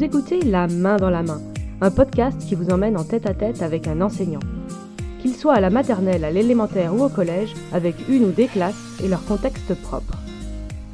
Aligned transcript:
Vous 0.00 0.06
écoutez 0.06 0.40
La 0.40 0.66
main 0.66 0.96
dans 0.96 1.10
la 1.10 1.22
main, 1.22 1.42
un 1.82 1.90
podcast 1.90 2.40
qui 2.48 2.54
vous 2.54 2.70
emmène 2.70 2.96
en 2.96 3.04
tête 3.04 3.26
à 3.26 3.34
tête 3.34 3.60
avec 3.60 3.86
un 3.86 4.00
enseignant. 4.00 4.40
Qu'il 5.20 5.34
soit 5.34 5.52
à 5.52 5.60
la 5.60 5.68
maternelle, 5.68 6.24
à 6.24 6.30
l'élémentaire 6.30 6.94
ou 6.94 7.04
au 7.04 7.10
collège, 7.10 7.52
avec 7.70 8.08
une 8.08 8.24
ou 8.24 8.30
des 8.30 8.46
classes 8.46 8.98
et 9.04 9.08
leur 9.08 9.22
contexte 9.26 9.74
propre. 9.74 10.16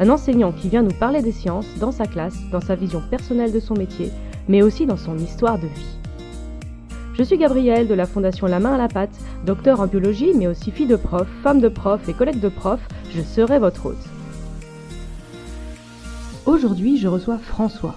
Un 0.00 0.10
enseignant 0.10 0.50
qui 0.50 0.68
vient 0.68 0.82
nous 0.82 0.90
parler 0.90 1.22
des 1.22 1.30
sciences 1.30 1.68
dans 1.78 1.92
sa 1.92 2.06
classe, 2.06 2.34
dans 2.50 2.60
sa 2.60 2.74
vision 2.74 3.00
personnelle 3.08 3.52
de 3.52 3.60
son 3.60 3.74
métier, 3.74 4.10
mais 4.48 4.62
aussi 4.62 4.86
dans 4.86 4.96
son 4.96 5.16
histoire 5.18 5.60
de 5.60 5.68
vie. 5.68 5.98
Je 7.14 7.22
suis 7.22 7.38
Gabrielle 7.38 7.86
de 7.86 7.94
la 7.94 8.06
Fondation 8.06 8.48
La 8.48 8.58
Main 8.58 8.74
à 8.74 8.78
la 8.78 8.88
Pâte, 8.88 9.16
docteur 9.44 9.78
en 9.78 9.86
biologie, 9.86 10.32
mais 10.34 10.48
aussi 10.48 10.72
fille 10.72 10.88
de 10.88 10.96
prof, 10.96 11.28
femme 11.44 11.60
de 11.60 11.68
prof 11.68 12.08
et 12.08 12.12
collègue 12.12 12.40
de 12.40 12.48
prof, 12.48 12.80
je 13.14 13.22
serai 13.22 13.60
votre 13.60 13.86
hôte. 13.86 14.04
Aujourd'hui, 16.44 16.98
je 16.98 17.06
reçois 17.06 17.38
François. 17.38 17.94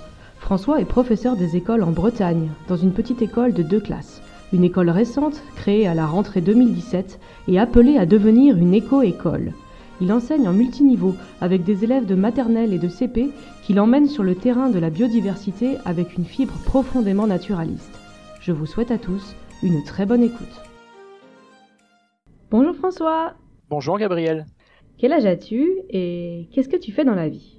François 0.49 0.81
est 0.81 0.85
professeur 0.85 1.35
des 1.35 1.55
écoles 1.57 1.83
en 1.83 1.91
Bretagne, 1.91 2.49
dans 2.67 2.75
une 2.75 2.91
petite 2.91 3.21
école 3.21 3.53
de 3.53 3.61
deux 3.61 3.79
classes. 3.79 4.19
Une 4.51 4.63
école 4.63 4.89
récente, 4.89 5.43
créée 5.55 5.85
à 5.85 5.93
la 5.93 6.07
rentrée 6.07 6.41
2017 6.41 7.19
et 7.49 7.59
appelée 7.59 7.97
à 7.97 8.07
devenir 8.07 8.57
une 8.57 8.73
éco-école. 8.73 9.53
Il 10.01 10.11
enseigne 10.11 10.47
en 10.47 10.53
multiniveau 10.53 11.13
avec 11.39 11.63
des 11.63 11.83
élèves 11.83 12.07
de 12.07 12.15
maternelle 12.15 12.73
et 12.73 12.79
de 12.79 12.87
CP 12.87 13.29
qui 13.61 13.73
l'emmènent 13.75 14.07
sur 14.07 14.23
le 14.23 14.33
terrain 14.33 14.71
de 14.71 14.79
la 14.79 14.89
biodiversité 14.89 15.77
avec 15.85 16.17
une 16.17 16.25
fibre 16.25 16.57
profondément 16.65 17.27
naturaliste. 17.27 17.99
Je 18.41 18.51
vous 18.51 18.65
souhaite 18.65 18.89
à 18.89 18.97
tous 18.97 19.35
une 19.61 19.83
très 19.83 20.07
bonne 20.07 20.23
écoute. 20.23 20.63
Bonjour 22.49 22.75
François. 22.75 23.35
Bonjour 23.69 23.99
Gabriel. 23.99 24.47
Quel 24.97 25.13
âge 25.13 25.27
as-tu 25.27 25.63
et 25.91 26.49
qu'est-ce 26.51 26.69
que 26.69 26.75
tu 26.75 26.91
fais 26.91 27.05
dans 27.05 27.13
la 27.13 27.29
vie? 27.29 27.58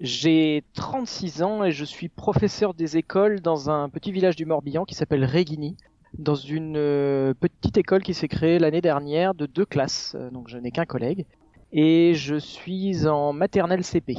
J'ai 0.00 0.64
36 0.72 1.42
ans 1.42 1.62
et 1.62 1.72
je 1.72 1.84
suis 1.84 2.08
professeur 2.08 2.72
des 2.72 2.96
écoles 2.96 3.40
dans 3.40 3.68
un 3.68 3.90
petit 3.90 4.12
village 4.12 4.34
du 4.34 4.46
Morbihan 4.46 4.86
qui 4.86 4.94
s'appelle 4.94 5.24
Régini, 5.26 5.76
dans 6.18 6.34
une 6.34 6.78
euh, 6.78 7.34
petite 7.34 7.76
école 7.76 8.02
qui 8.02 8.14
s'est 8.14 8.26
créée 8.26 8.58
l'année 8.58 8.80
dernière 8.80 9.34
de 9.34 9.44
deux 9.44 9.66
classes, 9.66 10.16
euh, 10.18 10.30
donc 10.30 10.48
je 10.48 10.56
n'ai 10.56 10.70
qu'un 10.70 10.86
collègue, 10.86 11.26
et 11.70 12.14
je 12.14 12.36
suis 12.36 13.06
en 13.06 13.34
maternelle 13.34 13.84
CP. 13.84 14.16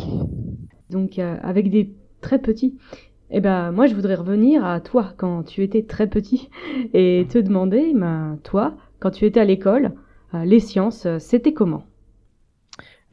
Donc 0.92 1.18
euh, 1.18 1.38
avec 1.42 1.72
des 1.72 1.96
très 2.22 2.38
petits. 2.38 2.78
Eh 3.32 3.40
ben 3.40 3.72
moi 3.72 3.88
je 3.88 3.96
voudrais 3.96 4.14
revenir 4.14 4.64
à 4.64 4.82
toi 4.82 5.14
quand 5.18 5.42
tu 5.42 5.64
étais 5.64 5.82
très 5.82 6.06
petit 6.06 6.52
et 6.94 7.26
te 7.28 7.40
demander, 7.40 7.92
ben, 7.96 8.38
toi, 8.44 8.78
quand 9.00 9.10
tu 9.10 9.26
étais 9.26 9.40
à 9.40 9.46
l'école, 9.46 9.94
les 10.34 10.60
sciences, 10.60 11.08
c'était 11.18 11.54
comment? 11.54 11.86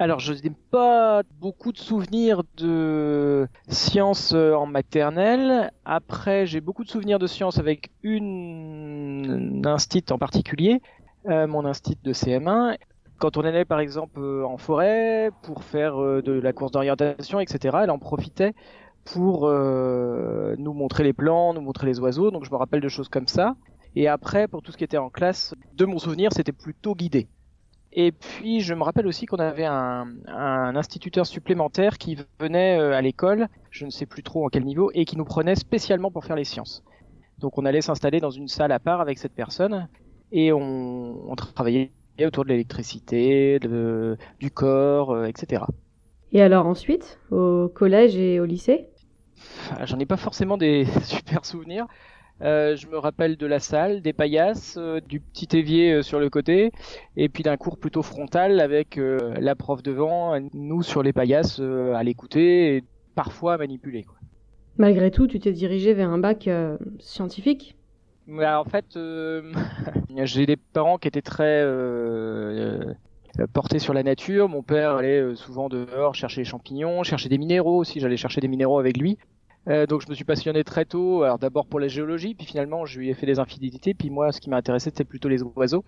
Alors 0.00 0.20
je 0.20 0.32
n'ai 0.32 0.52
pas 0.70 1.22
beaucoup 1.40 1.72
de 1.72 1.78
souvenirs 1.78 2.44
de 2.56 3.48
sciences 3.68 4.32
euh, 4.32 4.54
en 4.54 4.64
maternelle. 4.64 5.72
Après 5.84 6.46
j'ai 6.46 6.60
beaucoup 6.60 6.84
de 6.84 6.88
souvenirs 6.88 7.18
de 7.18 7.26
sciences 7.26 7.58
avec 7.58 7.90
une 8.04 9.62
instit 9.66 10.04
en 10.10 10.18
particulier, 10.18 10.80
euh, 11.28 11.48
mon 11.48 11.64
instit 11.64 11.98
de 12.04 12.12
CM1 12.12 12.76
quand 13.18 13.36
on 13.36 13.40
allait 13.40 13.64
par 13.64 13.80
exemple 13.80 14.20
euh, 14.20 14.46
en 14.46 14.56
forêt 14.56 15.32
pour 15.42 15.64
faire 15.64 15.96
de 15.96 16.30
la 16.30 16.52
course 16.52 16.70
d'orientation, 16.70 17.40
etc., 17.40 17.78
elle 17.82 17.90
en 17.90 17.98
profitait 17.98 18.54
pour 19.04 19.50
nous 19.50 20.72
montrer 20.74 21.02
les 21.02 21.14
plans, 21.14 21.54
nous 21.54 21.62
montrer 21.62 21.86
les 21.86 21.98
oiseaux. 21.98 22.30
Donc 22.30 22.44
je 22.44 22.50
me 22.52 22.56
rappelle 22.56 22.82
de 22.82 22.88
choses 22.88 23.08
comme 23.08 23.26
ça. 23.26 23.56
Et 23.96 24.06
après, 24.06 24.46
pour 24.46 24.62
tout 24.62 24.70
ce 24.70 24.76
qui 24.76 24.84
était 24.84 24.98
en 24.98 25.08
classe, 25.08 25.54
de 25.74 25.86
mon 25.86 25.98
souvenir, 25.98 26.30
c'était 26.32 26.52
plutôt 26.52 26.94
guidé. 26.94 27.26
Et 28.00 28.12
puis 28.12 28.60
je 28.60 28.74
me 28.74 28.84
rappelle 28.84 29.08
aussi 29.08 29.26
qu'on 29.26 29.38
avait 29.38 29.64
un, 29.64 30.06
un, 30.28 30.76
instituteur 30.76 31.26
supplémentaire 31.26 31.98
qui 31.98 32.16
venait 32.38 32.78
à 32.78 33.02
l'école, 33.02 33.48
je 33.72 33.84
ne 33.86 33.90
sais 33.90 34.06
plus 34.06 34.22
trop 34.22 34.46
en 34.46 34.48
quel 34.50 34.64
niveau, 34.64 34.92
et 34.94 35.04
qui 35.04 35.18
nous 35.18 35.24
prenait 35.24 35.56
spécialement 35.56 36.12
pour 36.12 36.24
faire 36.24 36.36
les 36.36 36.44
sciences. 36.44 36.84
Donc 37.40 37.58
on 37.58 37.64
allait 37.64 37.80
s'installer 37.80 38.20
dans 38.20 38.30
une 38.30 38.46
salle 38.46 38.70
à 38.70 38.78
part 38.78 39.00
avec 39.00 39.18
cette 39.18 39.34
personne 39.34 39.88
et 40.30 40.52
on, 40.52 41.28
on 41.28 41.34
travaillait 41.34 41.90
autour 42.24 42.44
de 42.44 42.50
l'électricité, 42.50 43.58
du 43.58 44.50
corps, 44.52 45.10
euh, 45.10 45.24
etc. 45.24 45.64
Et 46.30 46.40
alors 46.40 46.66
ensuite, 46.66 47.18
au 47.32 47.68
collège 47.68 48.14
et 48.16 48.38
au 48.38 48.44
lycée? 48.44 48.90
J'en 49.84 49.98
ai 49.98 50.06
pas 50.06 50.16
forcément 50.16 50.56
des 50.56 50.86
super 51.02 51.44
souvenirs. 51.44 51.88
Euh, 52.42 52.76
je 52.76 52.86
me 52.86 52.98
rappelle 52.98 53.36
de 53.36 53.46
la 53.46 53.58
salle, 53.58 54.00
des 54.00 54.12
paillasses, 54.12 54.76
euh, 54.78 55.00
du 55.00 55.20
petit 55.20 55.56
évier 55.56 55.94
euh, 55.94 56.02
sur 56.02 56.20
le 56.20 56.30
côté, 56.30 56.70
et 57.16 57.28
puis 57.28 57.42
d'un 57.42 57.56
cours 57.56 57.78
plutôt 57.78 58.02
frontal 58.02 58.60
avec 58.60 58.98
la 58.98 59.54
prof 59.54 59.82
devant, 59.82 60.38
nous 60.54 60.82
sur 60.82 61.02
les 61.02 61.12
paillasses 61.12 61.60
à 61.60 62.02
l'écouter 62.02 62.76
et 62.76 62.84
parfois 63.14 63.54
à 63.54 63.58
manipuler. 63.58 64.04
Quoi. 64.04 64.16
Malgré 64.76 65.10
tout, 65.10 65.26
tu 65.26 65.40
t'es 65.40 65.52
dirigé 65.52 65.94
vers 65.94 66.10
un 66.10 66.18
bac 66.18 66.48
scientifique? 67.00 67.76
En 68.28 68.64
fait, 68.64 68.96
j'ai 70.24 70.46
des 70.46 70.56
parents 70.56 70.98
qui 70.98 71.08
étaient 71.08 71.22
très 71.22 71.64
portés 73.52 73.78
sur 73.78 73.94
la 73.94 74.02
nature. 74.02 74.48
Mon 74.48 74.62
père 74.62 74.96
allait 74.96 75.34
souvent 75.34 75.68
dehors 75.68 76.14
chercher 76.14 76.42
les 76.42 76.44
champignons, 76.44 77.02
chercher 77.02 77.28
des 77.28 77.38
minéraux 77.38 77.78
aussi. 77.78 78.00
J'allais 78.00 78.16
chercher 78.16 78.40
des 78.40 78.48
minéraux 78.48 78.78
avec 78.78 78.96
lui. 78.96 79.18
Euh, 79.68 79.86
donc 79.86 80.02
je 80.02 80.08
me 80.08 80.14
suis 80.14 80.24
passionné 80.24 80.64
très 80.64 80.84
tôt. 80.84 81.22
Alors 81.22 81.38
d'abord 81.38 81.66
pour 81.66 81.80
la 81.80 81.88
géologie, 81.88 82.34
puis 82.34 82.46
finalement 82.46 82.86
je 82.86 82.98
lui 82.98 83.10
ai 83.10 83.14
fait 83.14 83.26
des 83.26 83.38
infidélités. 83.38 83.94
Puis 83.94 84.10
moi, 84.10 84.32
ce 84.32 84.40
qui 84.40 84.50
m'intéressait, 84.50 84.90
c'était 84.90 85.04
plutôt 85.04 85.28
les 85.28 85.42
oiseaux. 85.42 85.84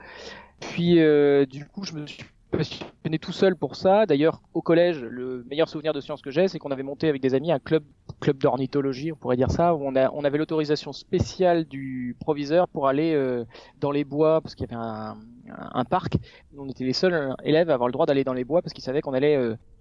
Puis 0.60 1.00
euh, 1.00 1.47
du 1.47 1.64
coup, 1.66 1.84
je 1.84 1.94
me 1.94 2.06
suis 2.06 2.25
passionné 2.50 3.19
tout 3.20 3.32
seul 3.32 3.56
pour 3.56 3.76
ça. 3.76 4.06
D'ailleurs, 4.06 4.42
au 4.54 4.60
collège, 4.60 5.00
le 5.03 5.44
meilleur 5.48 5.69
souvenir 5.69 5.92
de 5.92 6.00
sciences 6.00 6.20
que 6.20 6.30
j'ai, 6.30 6.48
c'est 6.48 6.59
qu'on 6.59 6.72
avait 6.72 6.82
monté 6.82 7.09
avec 7.09 7.22
des 7.22 7.34
amis 7.34 7.53
un 7.53 7.60
club, 7.60 7.84
club 8.20 8.38
d'ornithologie, 8.38 9.12
on 9.12 9.16
pourrait 9.16 9.36
dire 9.36 9.53
ça, 9.53 9.75
où 9.75 9.86
on, 9.86 9.94
avait 9.94 10.38
l'autorisation 10.38 10.92
spéciale 10.92 11.64
du 11.64 12.16
proviseur 12.20 12.66
pour 12.69 12.88
aller 12.88 13.14
euh, 13.14 13.44
dans 13.78 13.92
les 13.92 14.04
bois, 14.04 14.41
parce 14.41 14.56
qu'il 14.56 14.69
y 14.69 14.75
avait 14.75 14.82
un, 14.82 15.16
un, 15.48 15.84
parc. 15.84 16.16
On 16.59 16.69
était 16.69 16.84
les 16.84 16.92
seuls 16.92 17.34
élèves 17.44 17.70
à 17.70 17.75
avoir 17.75 17.88
le 17.88 17.92
droit 17.92 18.06
d'aller 18.06 18.25
dans 18.25 18.34
les 18.34 18.44
bois, 18.44 18.62
parce 18.62 18.72
qu'ils 18.72 18.84
savaient 18.84 19.00
qu'on 19.00 19.14
allait 19.14 19.38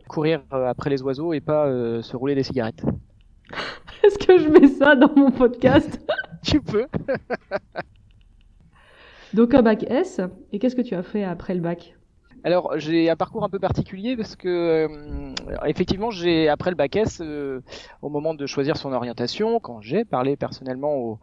courir 0.08 0.44
après 0.52 0.92
les 0.92 1.02
oiseaux 1.02 1.34
et 1.34 1.42
pas 1.42 1.68
se 2.04 2.16
rouler 2.16 2.36
des 2.36 2.44
cigarettes. 2.44 2.84
Est-ce 4.04 4.18
que 4.18 4.38
je 4.38 4.50
mets 4.50 4.68
ça 4.68 4.96
dans 4.96 5.14
mon 5.16 5.32
podcast 5.32 6.00
Tu 6.44 6.62
peux. 6.62 6.88
Donc 9.34 9.54
un 9.54 9.62
bac 9.62 9.86
S, 9.88 10.22
et 10.52 10.60
qu'est-ce 10.60 10.76
que 10.76 10.82
tu 10.82 10.96
as 10.96 11.04
fait 11.04 11.24
après 11.24 11.54
le 11.54 11.62
bac? 11.62 11.96
Alors 12.44 12.74
j'ai 12.78 13.10
un 13.10 13.18
parcours 13.18 13.44
un 13.44 13.50
peu 13.50 13.60
particulier 13.60 14.16
parce 14.16 14.38
que 14.38 14.48
euh, 14.48 15.34
effectivement 15.66 16.10
j'ai 16.10 16.48
après 16.48 16.70
le 16.70 16.78
bac 16.78 16.96
S 16.96 17.22
euh, 17.22 17.62
au 18.02 18.10
moment 18.10 18.34
de 18.34 18.46
choisir 18.46 18.78
son 18.78 18.94
orientation 18.94 19.60
quand 19.60 19.82
j'ai 19.82 20.06
parlé 20.06 20.38
personnellement 20.38 20.96
au 20.96 21.20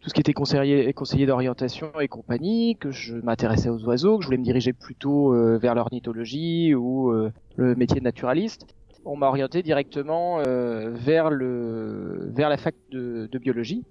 tout 0.00 0.08
ce 0.08 0.14
qui 0.14 0.20
était 0.20 0.32
conseiller 0.32 0.92
conseiller 0.92 1.26
d'orientation 1.26 1.90
et 2.00 2.08
compagnie 2.08 2.76
que 2.76 2.90
je 2.90 3.16
m'intéressais 3.16 3.68
aux 3.68 3.84
oiseaux 3.84 4.18
que 4.18 4.22
je 4.22 4.28
voulais 4.28 4.38
me 4.38 4.44
diriger 4.44 4.72
plutôt 4.72 5.34
euh, 5.34 5.58
vers 5.58 5.74
l'ornithologie 5.74 6.74
ou 6.74 7.10
euh, 7.10 7.32
le 7.56 7.74
métier 7.74 7.98
de 7.98 8.04
naturaliste 8.04 8.66
on 9.06 9.16
m'a 9.16 9.28
orienté 9.28 9.62
directement 9.62 10.40
euh, 10.40 10.90
vers 10.90 11.30
le 11.30 12.30
vers 12.32 12.48
la 12.48 12.56
fac 12.56 12.74
de, 12.90 13.28
de 13.30 13.38
biologie 13.38 13.84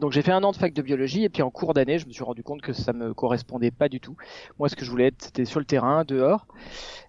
donc 0.00 0.12
j'ai 0.12 0.22
fait 0.22 0.32
un 0.32 0.42
an 0.42 0.52
de 0.52 0.56
fac 0.56 0.72
de 0.72 0.82
biologie 0.82 1.24
et 1.24 1.28
puis 1.28 1.42
en 1.42 1.50
cours 1.50 1.74
d'année, 1.74 1.98
je 1.98 2.06
me 2.06 2.12
suis 2.12 2.24
rendu 2.24 2.42
compte 2.42 2.62
que 2.62 2.72
ça 2.72 2.92
me 2.92 3.12
correspondait 3.12 3.70
pas 3.70 3.88
du 3.88 4.00
tout. 4.00 4.16
Moi, 4.58 4.68
ce 4.68 4.76
que 4.76 4.84
je 4.84 4.90
voulais 4.90 5.08
être, 5.08 5.22
c'était 5.22 5.44
sur 5.44 5.60
le 5.60 5.66
terrain, 5.66 6.04
dehors. 6.04 6.46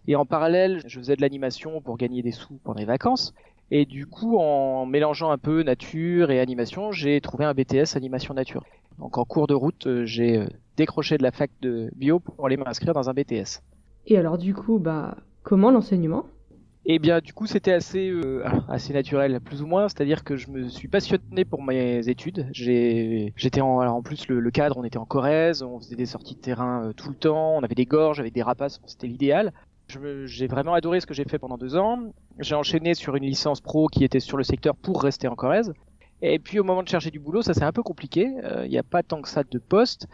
Et 0.08 0.16
en 0.16 0.26
parallèle, 0.26 0.82
je 0.86 1.00
faisais 1.00 1.16
de 1.16 1.22
l'animation 1.22 1.82
pour 1.82 1.98
gagner 1.98 2.22
des 2.22 2.32
sous 2.32 2.60
pendant 2.64 2.80
les 2.80 2.86
vacances. 2.86 3.34
Et 3.72 3.86
du 3.86 4.06
coup, 4.06 4.38
en 4.38 4.86
mélangeant 4.86 5.32
un 5.32 5.38
peu 5.38 5.64
nature 5.64 6.30
et 6.30 6.40
animation, 6.40 6.92
j'ai 6.92 7.22
trouvé 7.22 7.46
un 7.46 7.54
BTS 7.54 7.96
animation 7.96 8.34
nature. 8.34 8.64
Donc 9.00 9.18
en 9.18 9.24
cours 9.24 9.48
de 9.48 9.54
route, 9.54 9.88
j'ai 10.04 10.46
décroché 10.76 11.18
de 11.18 11.24
la 11.24 11.32
fac 11.32 11.50
de 11.62 11.90
bio 11.96 12.20
pour 12.20 12.46
aller 12.46 12.58
m'inscrire 12.58 12.94
dans 12.94 13.10
un 13.10 13.14
BTS. 13.14 13.62
Et 14.06 14.18
alors 14.18 14.38
du 14.38 14.54
coup, 14.54 14.78
bah 14.78 15.18
comment 15.44 15.72
l'enseignement? 15.72 16.26
Et 16.86 17.00
bien, 17.00 17.20
du 17.20 17.34
coup, 17.34 17.48
c'était 17.48 17.72
assez, 17.72 18.10
euh, 18.10 18.44
assez 18.68 18.94
naturel, 18.94 19.40
plus 19.40 19.62
ou 19.62 19.66
moins. 19.66 19.88
C'est-à-dire 19.88 20.24
que 20.24 20.36
je 20.36 20.50
me 20.50 20.68
suis 20.68 20.90
passionné 20.90 21.46
pour 21.46 21.64
mes 21.64 22.10
études. 22.10 22.50
J'étais 22.52 23.62
en, 23.62 23.80
alors 23.80 23.96
en 23.96 24.02
plus 24.02 24.28
le, 24.28 24.42
le, 24.42 24.52
cadre, 24.52 24.78
on 24.78 24.84
était 24.84 24.98
en 24.98 25.06
Corrèze, 25.06 25.64
on 25.64 25.80
faisait 25.80 25.96
des 25.96 26.06
sorties 26.06 26.36
de 26.36 26.42
terrain 26.42 26.88
euh, 26.88 26.94
tout 26.94 27.10
le 27.10 27.16
temps, 27.16 27.56
on 27.56 27.64
avait 27.64 27.76
des 27.76 27.86
gorges 27.86 28.20
avec 28.20 28.34
des 28.34 28.44
rapaces, 28.44 28.82
c'était 28.86 29.08
l'idéal. 29.08 29.54
J'ai 30.26 30.48
vraiment 30.48 30.74
adoré 30.74 31.00
ce 31.00 31.06
que 31.06 31.14
j'ai 31.14 31.26
fait 31.26 31.38
pendant 31.38 31.58
deux 31.58 31.76
ans. 31.76 32.00
J'ai 32.40 32.56
enchaîné 32.56 32.96
sur 32.96 33.16
une 33.16 33.26
licence 33.26 33.62
pro 33.62 33.88
qui 33.88 34.04
était 34.04 34.20
sur 34.20 34.38
le 34.38 34.44
secteur 34.44 34.76
pour 34.76 35.04
rester 35.04 35.28
en 35.28 35.36
Corrèze. 35.36 35.74
Et 36.26 36.40
puis 36.40 36.58
au 36.58 36.64
moment 36.64 36.84
de 36.84 36.88
chercher 36.88 37.12
du 37.12 37.20
boulot, 37.20 37.42
ça 37.42 37.54
c'est 37.54 37.66
un 37.66 37.74
peu 37.74 37.84
compliqué. 37.84 38.22
Il 38.22 38.46
euh, 38.46 38.68
n'y 38.68 38.78
a 38.78 38.84
pas 38.84 39.04
tant 39.04 39.22
que 39.22 39.28
ça 39.28 39.44
de 39.44 39.60
poste. 39.60 40.08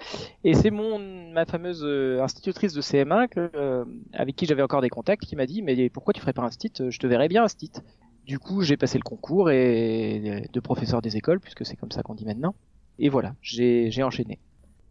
Et 0.44 0.56
c'est 0.56 0.71
mon 0.71 0.97
ma 1.31 1.45
fameuse 1.45 1.83
euh, 1.85 2.19
institutrice 2.23 2.73
de 2.73 2.81
CM1 2.81 3.27
que, 3.27 3.51
euh, 3.56 3.85
avec 4.13 4.35
qui 4.35 4.47
j'avais 4.47 4.63
encore 4.63 4.81
des 4.81 4.89
contacts 4.89 5.23
qui 5.23 5.35
m'a 5.35 5.45
dit 5.45 5.61
mais 5.61 5.88
pourquoi 5.91 6.15
tu 6.15 6.19
ferais 6.19 6.33
pas 6.33 6.41
un 6.41 6.50
stit? 6.50 6.73
Je 6.89 6.97
te 6.97 7.06
verrais 7.06 7.27
bien 7.27 7.44
un 7.44 7.47
stit. 7.47 7.71
Du 8.25 8.39
coup, 8.39 8.63
j'ai 8.63 8.75
passé 8.75 8.97
le 8.97 9.03
concours 9.03 9.51
et 9.51 10.47
de 10.51 10.59
professeur 10.59 11.03
des 11.03 11.15
écoles 11.15 11.39
puisque 11.39 11.63
c'est 11.63 11.75
comme 11.75 11.91
ça 11.91 12.01
qu'on 12.01 12.15
dit 12.15 12.25
maintenant. 12.25 12.55
Et 12.97 13.09
voilà, 13.09 13.35
j'ai 13.41 14.01
enchaîné. 14.01 14.39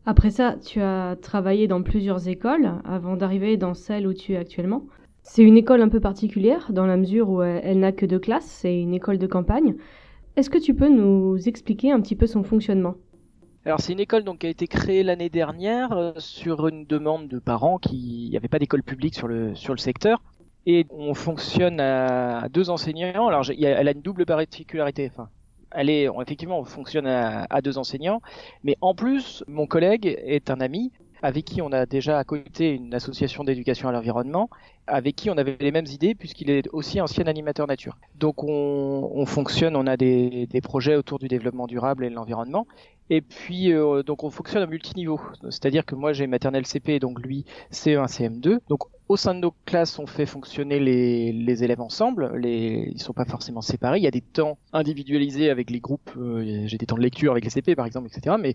Après 0.07 0.31
ça, 0.31 0.55
tu 0.65 0.81
as 0.81 1.17
travaillé 1.21 1.67
dans 1.67 1.83
plusieurs 1.83 2.29
écoles 2.29 2.81
avant 2.85 3.17
d'arriver 3.17 3.57
dans 3.57 3.75
celle 3.75 4.07
où 4.07 4.15
tu 4.15 4.35
es 4.35 4.37
actuellement. 4.37 4.85
C'est 5.25 5.43
une 5.43 5.57
école 5.57 5.83
un 5.83 5.89
peu 5.89 6.01
particulière 6.01 6.71
dans 6.73 6.87
la 6.87 6.97
mesure 6.97 7.29
où 7.29 7.43
elle 7.43 7.81
n'a 7.81 7.91
que 7.91 8.07
deux 8.07 8.21
classes, 8.21 8.47
c'est 8.47 8.81
une 8.81 8.95
école 8.95 9.19
de 9.19 9.27
campagne. 9.27 9.75
Est-ce 10.39 10.51
que 10.51 10.59
tu 10.59 10.73
peux 10.73 10.89
nous 10.89 11.37
expliquer 11.49 11.91
un 11.91 12.01
petit 12.01 12.15
peu 12.15 12.29
son 12.29 12.45
fonctionnement? 12.45 12.95
Alors 13.65 13.81
c'est 13.81 13.93
une 13.93 13.99
école 13.99 14.23
donc 14.23 14.39
qui 14.39 14.47
a 14.47 14.51
été 14.51 14.69
créée 14.69 15.03
l'année 15.03 15.31
dernière 15.31 15.91
euh, 15.91 16.13
sur 16.19 16.69
une 16.69 16.85
demande 16.85 17.27
de 17.27 17.41
parents 17.41 17.79
qui 17.79 18.29
n'y 18.31 18.37
avait 18.37 18.47
pas 18.47 18.61
d'école 18.61 18.85
publique 18.85 19.17
sur 19.17 19.27
le 19.27 19.57
sur 19.57 19.75
le 19.75 19.81
secteur 19.81 20.23
et 20.65 20.87
on 20.91 21.13
fonctionne 21.15 21.81
à 21.81 22.49
deux 22.51 22.71
enseignants. 22.71 23.27
Alors 23.27 23.51
elle 23.51 23.89
a 23.89 23.91
une 23.91 24.01
double 24.01 24.27
particularité. 24.27 25.11
Enfin, 25.11 25.29
elle 25.73 25.91
est 25.91 26.07
effectivement 26.23 26.61
on 26.61 26.65
fonctionne 26.65 27.09
à, 27.09 27.49
à, 27.51 27.61
deux 27.61 27.77
enseignants, 27.77 28.23
mais 28.63 28.77
en 28.81 28.95
plus 28.95 29.43
mon 29.49 29.67
collègue 29.67 30.07
est 30.07 30.51
un 30.51 30.61
ami 30.61 30.93
avec 31.23 31.45
qui 31.45 31.63
on 31.63 31.73
a 31.73 31.87
déjà 31.87 32.19
à 32.19 32.25
côté 32.25 32.71
une 32.71 32.95
association 32.95 33.45
d'éducation 33.45 33.89
à 33.89 33.93
l'environnement, 33.93 34.51
avec 34.87 35.17
qui 35.17 35.31
on 35.31 35.37
avait 35.37 35.57
les 35.61 35.73
mêmes 35.73 35.87
idées 35.87 36.15
puisqu'il 36.15 36.51
est 36.51 36.69
aussi 36.73 37.01
ancien 37.01 37.27
animateur 37.27 37.67
nature. 37.67 37.99
Donc 38.17 38.45
on, 38.45 39.11
on 39.15 39.27
fonctionne, 39.27 39.77
on 39.77 39.87
a 39.87 39.97
des, 39.97 40.49
projets 40.63 40.97
autour 40.97 41.19
du 41.19 41.29
développement 41.29 41.67
durable 41.67 42.05
et 42.05 42.11
de 42.11 42.15
l'environnement. 42.15 42.67
Et 43.11 43.23
puis 43.23 43.73
euh, 43.73 44.03
donc 44.03 44.23
on 44.23 44.31
fonctionne 44.31 44.63
à 44.63 44.67
multiniveau, 44.67 45.19
c'est-à-dire 45.45 45.87
que 45.87 45.95
moi 45.95 46.13
j'ai 46.13 46.27
maternelle 46.27 46.67
CP, 46.67 46.99
donc 46.99 47.21
lui 47.21 47.45
CE1, 47.73 48.07
CM2. 48.07 48.59
Donc 48.69 48.81
au 49.09 49.17
sein 49.17 49.35
de 49.35 49.41
nos 49.41 49.55
classes, 49.65 49.99
on 49.99 50.07
fait 50.07 50.27
fonctionner 50.27 50.79
les, 50.79 51.65
élèves 51.65 51.81
ensemble. 51.81 52.37
Les, 52.37 52.91
ils 52.93 53.01
sont 53.01 53.15
pas 53.15 53.25
forcément 53.25 53.63
séparés. 53.63 53.99
Il 53.99 54.05
y 54.05 54.09
a 54.09 54.11
des 54.11 54.21
temps 54.21 54.59
individualisés 54.75 55.49
avec 55.49 55.71
les 55.71 55.81
groupes. 55.81 56.11
Euh, 56.19 56.65
j'ai 56.67 56.77
des 56.77 56.85
temps 56.85 56.97
de 56.97 57.03
lecture 57.03 57.33
avec 57.33 57.45
les 57.45 57.51
CP 57.51 57.75
par 57.75 57.87
exemple, 57.87 58.09
etc. 58.09 58.37
Mais 58.39 58.55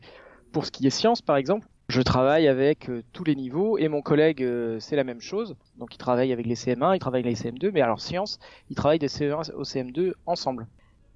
pour 0.51 0.65
ce 0.65 0.71
qui 0.71 0.85
est 0.85 0.91
sciences, 0.91 1.23
par 1.23 1.35
exemple, 1.35 1.67
je 1.89 2.01
travaille 2.01 2.47
avec 2.47 2.89
euh, 2.89 3.03
tous 3.11 3.23
les 3.23 3.35
niveaux 3.35 3.77
et 3.77 3.87
mon 3.87 4.01
collègue, 4.01 4.41
euh, 4.41 4.79
c'est 4.79 4.95
la 4.95 5.03
même 5.03 5.21
chose. 5.21 5.55
Donc 5.77 5.93
il 5.93 5.97
travaille 5.97 6.31
avec 6.31 6.45
les 6.45 6.55
CM1, 6.55 6.95
il 6.95 6.99
travaille 6.99 7.21
avec 7.21 7.37
les 7.37 7.51
CM2, 7.51 7.71
mais 7.73 7.81
alors 7.81 7.99
sciences, 7.99 8.39
il 8.69 8.75
travaille 8.75 8.99
des 8.99 9.07
CE1 9.07 9.51
au 9.53 9.63
CM2 9.63 10.13
ensemble. 10.25 10.67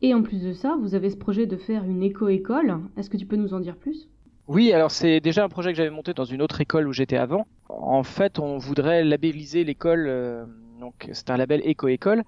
Et 0.01 0.13
en 0.13 0.21
plus 0.21 0.43
de 0.43 0.53
ça, 0.53 0.77
vous 0.79 0.93
avez 0.93 1.09
ce 1.09 1.17
projet 1.17 1.47
de 1.47 1.57
faire 1.57 1.83
une 1.83 2.03
éco-école. 2.03 2.79
Est-ce 2.97 3.09
que 3.09 3.17
tu 3.17 3.25
peux 3.25 3.35
nous 3.35 3.53
en 3.53 3.59
dire 3.59 3.75
plus? 3.77 4.07
Oui, 4.47 4.71
alors 4.71 4.91
c'est 4.91 5.19
déjà 5.19 5.43
un 5.43 5.49
projet 5.49 5.71
que 5.71 5.77
j'avais 5.77 5.89
monté 5.89 6.13
dans 6.13 6.25
une 6.25 6.41
autre 6.41 6.61
école 6.61 6.87
où 6.87 6.93
j'étais 6.93 7.17
avant. 7.17 7.47
En 7.69 8.03
fait, 8.03 8.39
on 8.39 8.57
voudrait 8.57 9.03
labelliser 9.03 9.63
l'école, 9.63 10.05
euh, 10.07 10.45
donc 10.79 11.09
c'est 11.11 11.29
un 11.29 11.37
label 11.37 11.61
éco-école. 11.65 12.23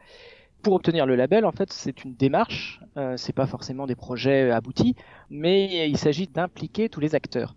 Pour 0.62 0.74
obtenir 0.74 1.06
le 1.06 1.16
label, 1.16 1.46
en 1.46 1.54
fait, 1.54 1.72
c'est 1.72 2.04
une 2.04 2.16
démarche. 2.16 2.82
Euh, 2.98 3.16
c'est 3.16 3.32
pas 3.32 3.48
forcément 3.48 3.88
des 3.88 3.96
projets 3.96 4.52
aboutis, 4.52 4.96
mais 5.30 5.90
il 5.90 5.98
s'agit 5.98 6.28
d'impliquer 6.28 6.90
tous 6.90 7.00
les 7.00 7.16
acteurs 7.16 7.56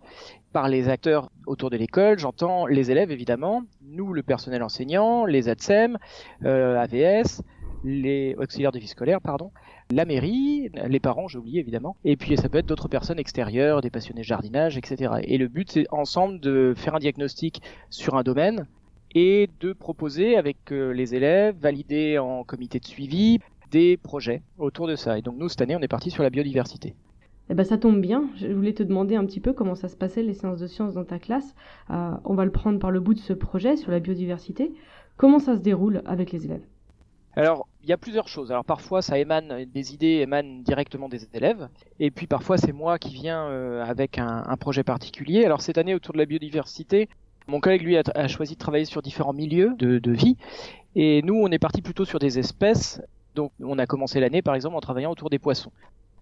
par 0.53 0.69
les 0.69 0.87
acteurs 0.87 1.29
autour 1.47 1.69
de 1.71 1.77
l'école, 1.77 2.19
j'entends 2.19 2.67
les 2.67 2.91
élèves 2.91 3.11
évidemment, 3.11 3.63
nous 3.81 4.13
le 4.13 4.21
personnel 4.21 4.63
enseignant, 4.63 5.25
les 5.25 5.49
ADSEM, 5.49 5.97
euh, 6.45 6.79
AVS, 6.79 7.41
les 7.83 8.35
auxiliaires 8.37 8.71
de 8.71 8.79
vie 8.79 8.87
scolaire, 8.87 9.19
pardon, 9.19 9.51
la 9.91 10.05
mairie, 10.05 10.69
les 10.87 10.99
parents, 10.99 11.27
j'ai 11.27 11.39
oublié 11.39 11.59
évidemment, 11.59 11.97
et 12.05 12.15
puis 12.15 12.37
ça 12.37 12.47
peut 12.47 12.59
être 12.59 12.67
d'autres 12.67 12.87
personnes 12.87 13.19
extérieures, 13.19 13.81
des 13.81 13.89
passionnés 13.89 14.21
de 14.21 14.25
jardinage, 14.25 14.77
etc. 14.77 15.15
Et 15.23 15.37
le 15.37 15.47
but 15.47 15.69
c'est 15.71 15.87
ensemble 15.91 16.39
de 16.39 16.73
faire 16.77 16.95
un 16.95 16.99
diagnostic 16.99 17.61
sur 17.89 18.15
un 18.15 18.23
domaine 18.23 18.67
et 19.15 19.49
de 19.59 19.73
proposer 19.73 20.37
avec 20.37 20.71
euh, 20.71 20.91
les 20.91 21.15
élèves, 21.15 21.55
valider 21.59 22.19
en 22.19 22.43
comité 22.43 22.79
de 22.79 22.85
suivi, 22.85 23.39
des 23.71 23.97
projets 23.97 24.43
autour 24.59 24.87
de 24.87 24.95
ça. 24.95 25.17
Et 25.17 25.23
donc 25.23 25.35
nous 25.37 25.49
cette 25.49 25.61
année 25.61 25.75
on 25.75 25.81
est 25.81 25.87
parti 25.87 26.11
sur 26.11 26.23
la 26.23 26.29
biodiversité. 26.29 26.95
Eh 27.49 27.55
ben, 27.55 27.63
ça 27.63 27.77
tombe 27.77 27.99
bien. 27.99 28.29
Je 28.37 28.47
voulais 28.47 28.73
te 28.73 28.83
demander 28.83 29.15
un 29.15 29.25
petit 29.25 29.39
peu 29.39 29.53
comment 29.53 29.75
ça 29.75 29.89
se 29.89 29.95
passait 29.95 30.23
les 30.23 30.33
séances 30.33 30.59
de 30.59 30.67
sciences 30.67 30.93
dans 30.93 31.03
ta 31.03 31.19
classe. 31.19 31.55
Euh, 31.89 32.11
on 32.23 32.35
va 32.35 32.45
le 32.45 32.51
prendre 32.51 32.79
par 32.79 32.91
le 32.91 32.99
bout 32.99 33.13
de 33.13 33.19
ce 33.19 33.33
projet 33.33 33.75
sur 33.75 33.91
la 33.91 33.99
biodiversité. 33.99 34.73
Comment 35.17 35.39
ça 35.39 35.55
se 35.55 35.61
déroule 35.61 36.01
avec 36.05 36.31
les 36.31 36.45
élèves? 36.45 36.63
Alors, 37.35 37.67
il 37.81 37.89
y 37.89 37.93
a 37.93 37.97
plusieurs 37.97 38.27
choses. 38.27 38.51
Alors 38.51 38.63
parfois, 38.63 39.01
ça 39.01 39.17
émane, 39.17 39.65
des 39.65 39.93
idées 39.93 40.21
émanent 40.21 40.61
directement 40.61 41.09
des 41.09 41.27
élèves, 41.33 41.67
et 41.99 42.11
puis 42.11 42.27
parfois 42.27 42.57
c'est 42.57 42.71
moi 42.71 42.99
qui 42.99 43.13
viens 43.13 43.47
euh, 43.47 43.83
avec 43.83 44.19
un, 44.19 44.55
projet 44.57 44.83
particulier. 44.83 45.43
Alors 45.43 45.61
cette 45.61 45.79
année, 45.79 45.95
autour 45.95 46.13
de 46.13 46.19
la 46.19 46.25
biodiversité, 46.25 47.09
mon 47.47 47.59
collègue 47.59 47.81
lui 47.81 47.97
a, 47.97 48.27
choisi 48.27 48.53
de 48.53 48.59
travailler 48.59 48.85
sur 48.85 49.01
différents 49.01 49.33
milieux 49.33 49.73
de, 49.77 49.97
de, 49.97 50.11
vie, 50.11 50.37
et 50.95 51.21
nous, 51.23 51.35
on 51.35 51.47
est 51.49 51.59
parti 51.59 51.81
plutôt 51.81 52.05
sur 52.05 52.19
des 52.19 52.37
espèces. 52.39 53.01
Donc, 53.35 53.51
on 53.59 53.79
a 53.79 53.87
commencé 53.87 54.19
l'année, 54.19 54.43
par 54.43 54.53
exemple, 54.53 54.75
en 54.75 54.81
travaillant 54.81 55.11
autour 55.11 55.31
des 55.31 55.39
poissons. 55.39 55.71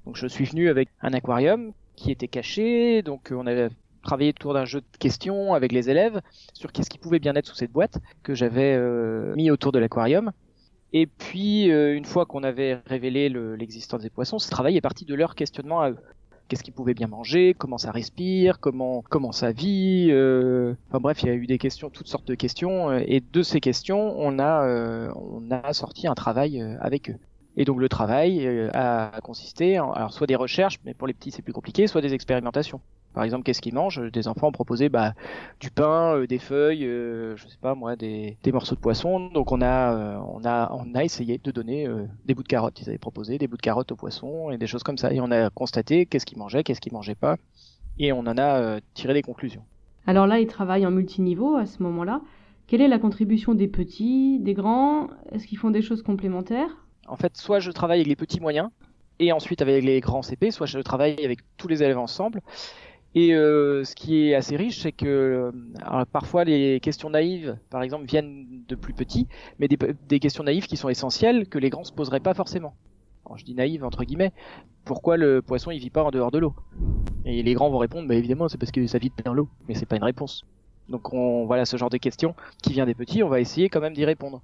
Donc 0.06 0.15
je 0.15 0.27
suis 0.27 0.45
venu 0.45 0.69
avec 0.69 0.89
un 1.01 1.13
aquarium 1.13 1.74
qui 1.95 2.12
était 2.12 2.27
caché, 2.27 3.01
donc 3.03 3.31
euh, 3.31 3.36
on 3.36 3.45
avait 3.45 3.69
travaillé 4.03 4.30
autour 4.31 4.53
d'un 4.53 4.65
jeu 4.65 4.81
de 4.81 4.98
questions 4.98 5.53
avec 5.53 5.71
les 5.71 5.89
élèves 5.89 6.21
sur 6.53 6.71
qu'est-ce 6.71 6.89
qui 6.89 6.98
pouvait 6.98 7.19
bien 7.19 7.36
être 7.36 7.45
sous 7.45 7.56
cette 7.56 7.71
boîte 7.71 8.00
que 8.24 8.33
j'avais 8.33 8.75
euh, 8.75 9.36
mis 9.36 9.51
autour 9.51 9.71
de 9.71 9.80
l'aquarium. 9.80 10.31
Et 10.94 11.06
puis, 11.06 11.71
euh, 11.71 11.95
une 11.95 12.06
fois 12.06 12.25
qu'on 12.25 12.44
avait 12.44 12.80
révélé 12.88 13.30
l'existence 13.30 14.01
des 14.01 14.09
poissons, 14.09 14.39
ce 14.39 14.50
travail 14.50 14.75
est 14.75 14.81
parti 14.81 15.06
de 15.06 15.13
leur 15.15 15.36
questionnement 15.36 15.81
à 15.81 15.92
eux. 15.92 15.98
Qu'est-ce 16.47 16.63
qu'ils 16.63 16.74
pouvaient 16.74 16.95
bien 16.95 17.07
manger, 17.07 17.54
comment 17.54 17.77
ça 17.77 17.92
respire, 17.92 18.59
comment 18.59 19.04
comment 19.09 19.31
ça 19.31 19.54
vit. 19.54 20.07
Euh... 20.09 20.74
Enfin 20.89 21.00
bref, 21.00 21.24
il 21.24 21.27
y 21.27 21.30
a 21.30 21.33
eu 21.33 21.45
des 21.45 21.57
questions, 21.57 21.89
toutes 21.89 22.09
sortes 22.09 22.27
de 22.27 22.36
questions. 22.36 22.92
Et 22.92 23.21
de 23.21 23.42
ces 23.42 23.62
questions, 23.62 24.19
on 24.19 24.38
a 24.38 25.13
on 25.15 25.50
a 25.50 25.71
sorti 25.71 26.07
un 26.07 26.13
travail 26.13 26.62
avec 26.81 27.09
eux. 27.09 27.15
Et 27.57 27.65
donc 27.65 27.80
le 27.80 27.89
travail 27.89 28.45
euh, 28.48 28.69
a 28.74 29.19
consisté 29.21 29.80
en 29.80 29.92
alors 29.92 30.13
soit 30.13 30.27
des 30.27 30.36
recherches, 30.36 30.80
mais 30.86 30.94
pour 30.94 31.07
les 31.07 31.13
petits 31.13 31.31
c'est 31.31 31.42
plus 31.42 31.53
compliqué, 31.53 31.88
soit 31.88 32.01
des 32.01 32.13
expérimentations. 32.13 32.81
Par 33.13 33.25
exemple, 33.25 33.44
qu'est-ce 33.44 33.62
qu'ils 33.62 33.74
mangent? 33.74 34.01
Des 34.13 34.30
enfants 34.30 34.48
ont 34.48 34.53
proposé 34.53 34.88
bah, 34.88 35.13
du 35.59 35.69
pain, 35.69 36.15
euh, 36.15 36.27
des 36.27 36.39
feuilles, 36.39 36.86
euh, 36.86 37.36
je 37.36 37.45
sais 37.45 37.57
pas 37.59 37.75
moi, 37.75 37.98
des, 37.98 38.38
morceaux 38.53 38.75
de 38.75 38.80
poisson. 38.80 39.30
Donc 39.31 39.51
on 39.51 39.62
a, 39.62 40.18
on 40.19 40.45
a, 40.45 40.71
on 40.71 40.95
a 40.95 41.03
essayé 41.03 41.38
de 41.38 41.51
donner 41.51 41.89
des 42.25 42.33
bouts 42.33 42.44
de 42.44 42.48
carottes. 42.48 42.80
Ils 42.80 42.88
avaient 42.88 42.98
proposé 42.98 43.38
des 43.38 43.48
bouts 43.48 43.57
de 43.57 43.62
carottes 43.62 43.92
aux 43.92 43.97
poissons 43.97 44.50
et 44.51 44.57
des 44.57 44.68
choses 44.68 44.83
comme 44.83 44.97
ça. 44.97 45.12
Et 45.12 45.19
on 45.19 45.30
a 45.30 45.50
constaté 45.50 46.06
qu'est-ce 46.06 46.25
qu'ils 46.25 46.38
mangeaient, 46.38 46.63
qu'est-ce 46.63 46.80
qu'ils 46.80 46.94
mangeaient 46.94 47.15
pas, 47.15 47.36
et 48.00 48.13
on 48.13 48.19
en 48.19 48.38
a 48.38 48.80
tiré 48.94 49.13
des 49.13 49.24
conclusions. 49.24 49.63
Alors 50.07 50.25
là, 50.25 50.39
ils 50.39 50.47
travaillent 50.47 50.86
en 50.86 50.92
multiniveau 50.92 51.56
à 51.56 51.65
ce 51.65 51.83
moment-là. 51.83 52.21
Quelle 52.68 52.81
est 52.81 52.88
la 52.88 53.00
contribution 53.00 53.54
des 53.54 53.68
petits, 53.68 54.39
des 54.39 54.54
grands? 54.54 55.09
Est-ce 55.31 55.45
qu'ils 55.45 55.57
font 55.57 55.71
des 55.71 55.81
choses 55.81 56.01
complémentaires? 56.01 56.77
En 57.07 57.15
fait, 57.15 57.38
soit 57.38 57.59
je 57.59 57.71
travaille 57.71 58.00
avec 58.00 58.07
les 58.07 58.15
petits 58.15 58.39
moyens 58.39 58.69
et 59.19 59.31
ensuite 59.31 59.62
avec 59.62 59.83
les 59.83 60.00
grands 60.00 60.21
CP, 60.21 60.51
soit 60.51 60.65
je 60.65 60.80
travaille 60.80 61.24
avec 61.24 61.39
tous 61.57 61.68
les 61.68 61.83
élèves 61.83 61.98
ensemble. 61.98 62.42
Et 63.13 63.33
euh, 63.33 63.83
ce 63.83 63.94
qui 63.94 64.30
est 64.30 64.36
assez 64.36 64.56
riche, 64.56 64.81
c'est 64.81 64.94
que 64.94 65.06
euh, 65.06 66.06
parfois 66.13 66.45
les 66.45 66.80
questions 66.80 67.09
naïves, 67.09 67.57
par 67.69 67.83
exemple, 67.83 68.06
viennent 68.06 68.64
de 68.68 68.75
plus 68.75 68.94
petits, 68.94 69.28
mais 69.59 69.68
des, 69.68 70.19
questions 70.19 70.44
naïves 70.44 70.66
qui 70.66 70.78
sont 70.78 70.87
essentielles 70.87 71.47
que 71.49 71.59
les 71.59 71.69
grands 71.69 71.83
se 71.83 71.92
poseraient 71.92 72.21
pas 72.21 72.33
forcément. 72.33 72.73
Je 73.35 73.45
dis 73.45 73.56
naïve 73.56 73.85
entre 73.85 74.04
guillemets. 74.04 74.33
Pourquoi 74.83 75.16
le 75.16 75.42
poisson 75.42 75.71
il 75.71 75.80
vit 75.80 75.90
pas 75.90 76.04
en 76.04 76.11
dehors 76.11 76.31
de 76.31 76.40
l'eau? 76.40 76.54
Et 77.23 77.44
les 77.44 77.54
grands 77.54 77.69
vont 77.69 77.78
répondre, 77.78 78.07
bah 78.07 78.16
évidemment, 78.16 78.49
c'est 78.49 78.57
parce 78.57 78.71
que 78.71 78.85
ça 78.87 78.97
vit 78.97 79.11
dans 79.23 79.33
l'eau, 79.33 79.47
mais 79.68 79.73
c'est 79.73 79.85
pas 79.85 79.95
une 79.95 80.04
réponse. 80.04 80.44
Donc 80.90 81.14
on 81.14 81.45
voilà 81.45 81.66
ce 81.66 81.78
genre 81.78 81.90
de 81.90 81.97
questions 81.97 82.35
qui 82.61 82.73
vient 82.73 82.85
des 82.85 82.95
petits, 82.95 83.23
on 83.23 83.30
va 83.30 83.40
essayer 83.40 83.69
quand 83.69 83.80
même 83.80 83.94
d'y 83.94 84.04
répondre. 84.04 84.42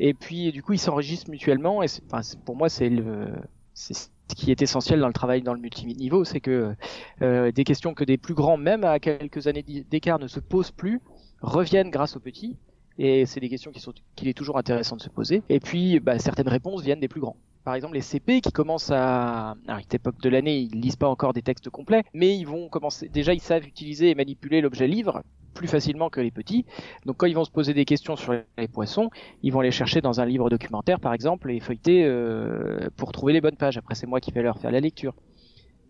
Et 0.00 0.14
puis 0.14 0.50
du 0.50 0.62
coup, 0.62 0.72
ils 0.72 0.78
s'enregistrent 0.78 1.30
mutuellement. 1.30 1.82
Et 1.82 1.86
enfin, 2.10 2.22
pour 2.44 2.56
moi, 2.56 2.68
c'est 2.68 2.88
le 2.88 3.28
c'est 3.74 3.94
ce 3.94 4.08
qui 4.34 4.50
est 4.50 4.62
essentiel 4.62 5.00
dans 5.00 5.06
le 5.06 5.12
travail 5.12 5.42
dans 5.42 5.54
le 5.54 5.60
multiniveau, 5.60 6.24
c'est 6.24 6.40
que 6.40 6.74
euh, 7.22 7.52
des 7.52 7.64
questions 7.64 7.94
que 7.94 8.04
des 8.04 8.16
plus 8.16 8.34
grands, 8.34 8.56
même 8.56 8.84
à 8.84 8.98
quelques 8.98 9.46
années 9.46 9.62
d'écart, 9.62 10.18
ne 10.18 10.26
se 10.26 10.40
posent 10.40 10.70
plus, 10.70 11.00
reviennent 11.42 11.90
grâce 11.90 12.16
aux 12.16 12.20
petits. 12.20 12.56
Et 12.98 13.26
c'est 13.26 13.40
des 13.40 13.48
questions 13.48 13.70
qui 13.70 13.80
sont 13.80 13.92
qu'il 14.14 14.28
est 14.28 14.34
toujours 14.34 14.58
intéressant 14.58 14.96
de 14.96 15.02
se 15.02 15.08
poser. 15.08 15.42
Et 15.48 15.60
puis, 15.60 16.00
bah, 16.00 16.18
certaines 16.18 16.48
réponses 16.48 16.82
viennent 16.82 17.00
des 17.00 17.08
plus 17.08 17.20
grands. 17.20 17.36
Par 17.64 17.74
exemple, 17.74 17.94
les 17.94 18.00
CP 18.00 18.40
qui 18.40 18.52
commencent 18.52 18.90
à, 18.90 19.56
à 19.68 19.80
cette 19.80 19.94
époque 19.94 20.20
de 20.20 20.28
l'année, 20.28 20.58
ils 20.58 20.80
lisent 20.80 20.96
pas 20.96 21.08
encore 21.08 21.32
des 21.32 21.42
textes 21.42 21.70
complets, 21.70 22.04
mais 22.14 22.36
ils 22.36 22.46
vont 22.46 22.68
commencer. 22.68 23.08
Déjà, 23.08 23.34
ils 23.34 23.40
savent 23.40 23.66
utiliser 23.66 24.10
et 24.10 24.14
manipuler 24.14 24.60
l'objet 24.60 24.86
livre 24.86 25.22
plus 25.60 25.68
facilement 25.68 26.08
que 26.08 26.22
les 26.22 26.30
petits. 26.30 26.64
Donc 27.04 27.18
quand 27.18 27.26
ils 27.26 27.34
vont 27.34 27.44
se 27.44 27.50
poser 27.50 27.74
des 27.74 27.84
questions 27.84 28.16
sur 28.16 28.32
les 28.56 28.68
poissons, 28.68 29.10
ils 29.42 29.52
vont 29.52 29.60
les 29.60 29.70
chercher 29.70 30.00
dans 30.00 30.18
un 30.18 30.24
livre 30.24 30.48
documentaire 30.48 30.98
par 31.00 31.12
exemple 31.12 31.50
et 31.50 31.60
feuilleter 31.60 32.02
euh, 32.06 32.88
pour 32.96 33.12
trouver 33.12 33.34
les 33.34 33.42
bonnes 33.42 33.56
pages. 33.56 33.76
Après 33.76 33.94
c'est 33.94 34.06
moi 34.06 34.20
qui 34.20 34.30
vais 34.32 34.40
leur 34.40 34.56
faire 34.58 34.70
la 34.70 34.80
lecture. 34.80 35.14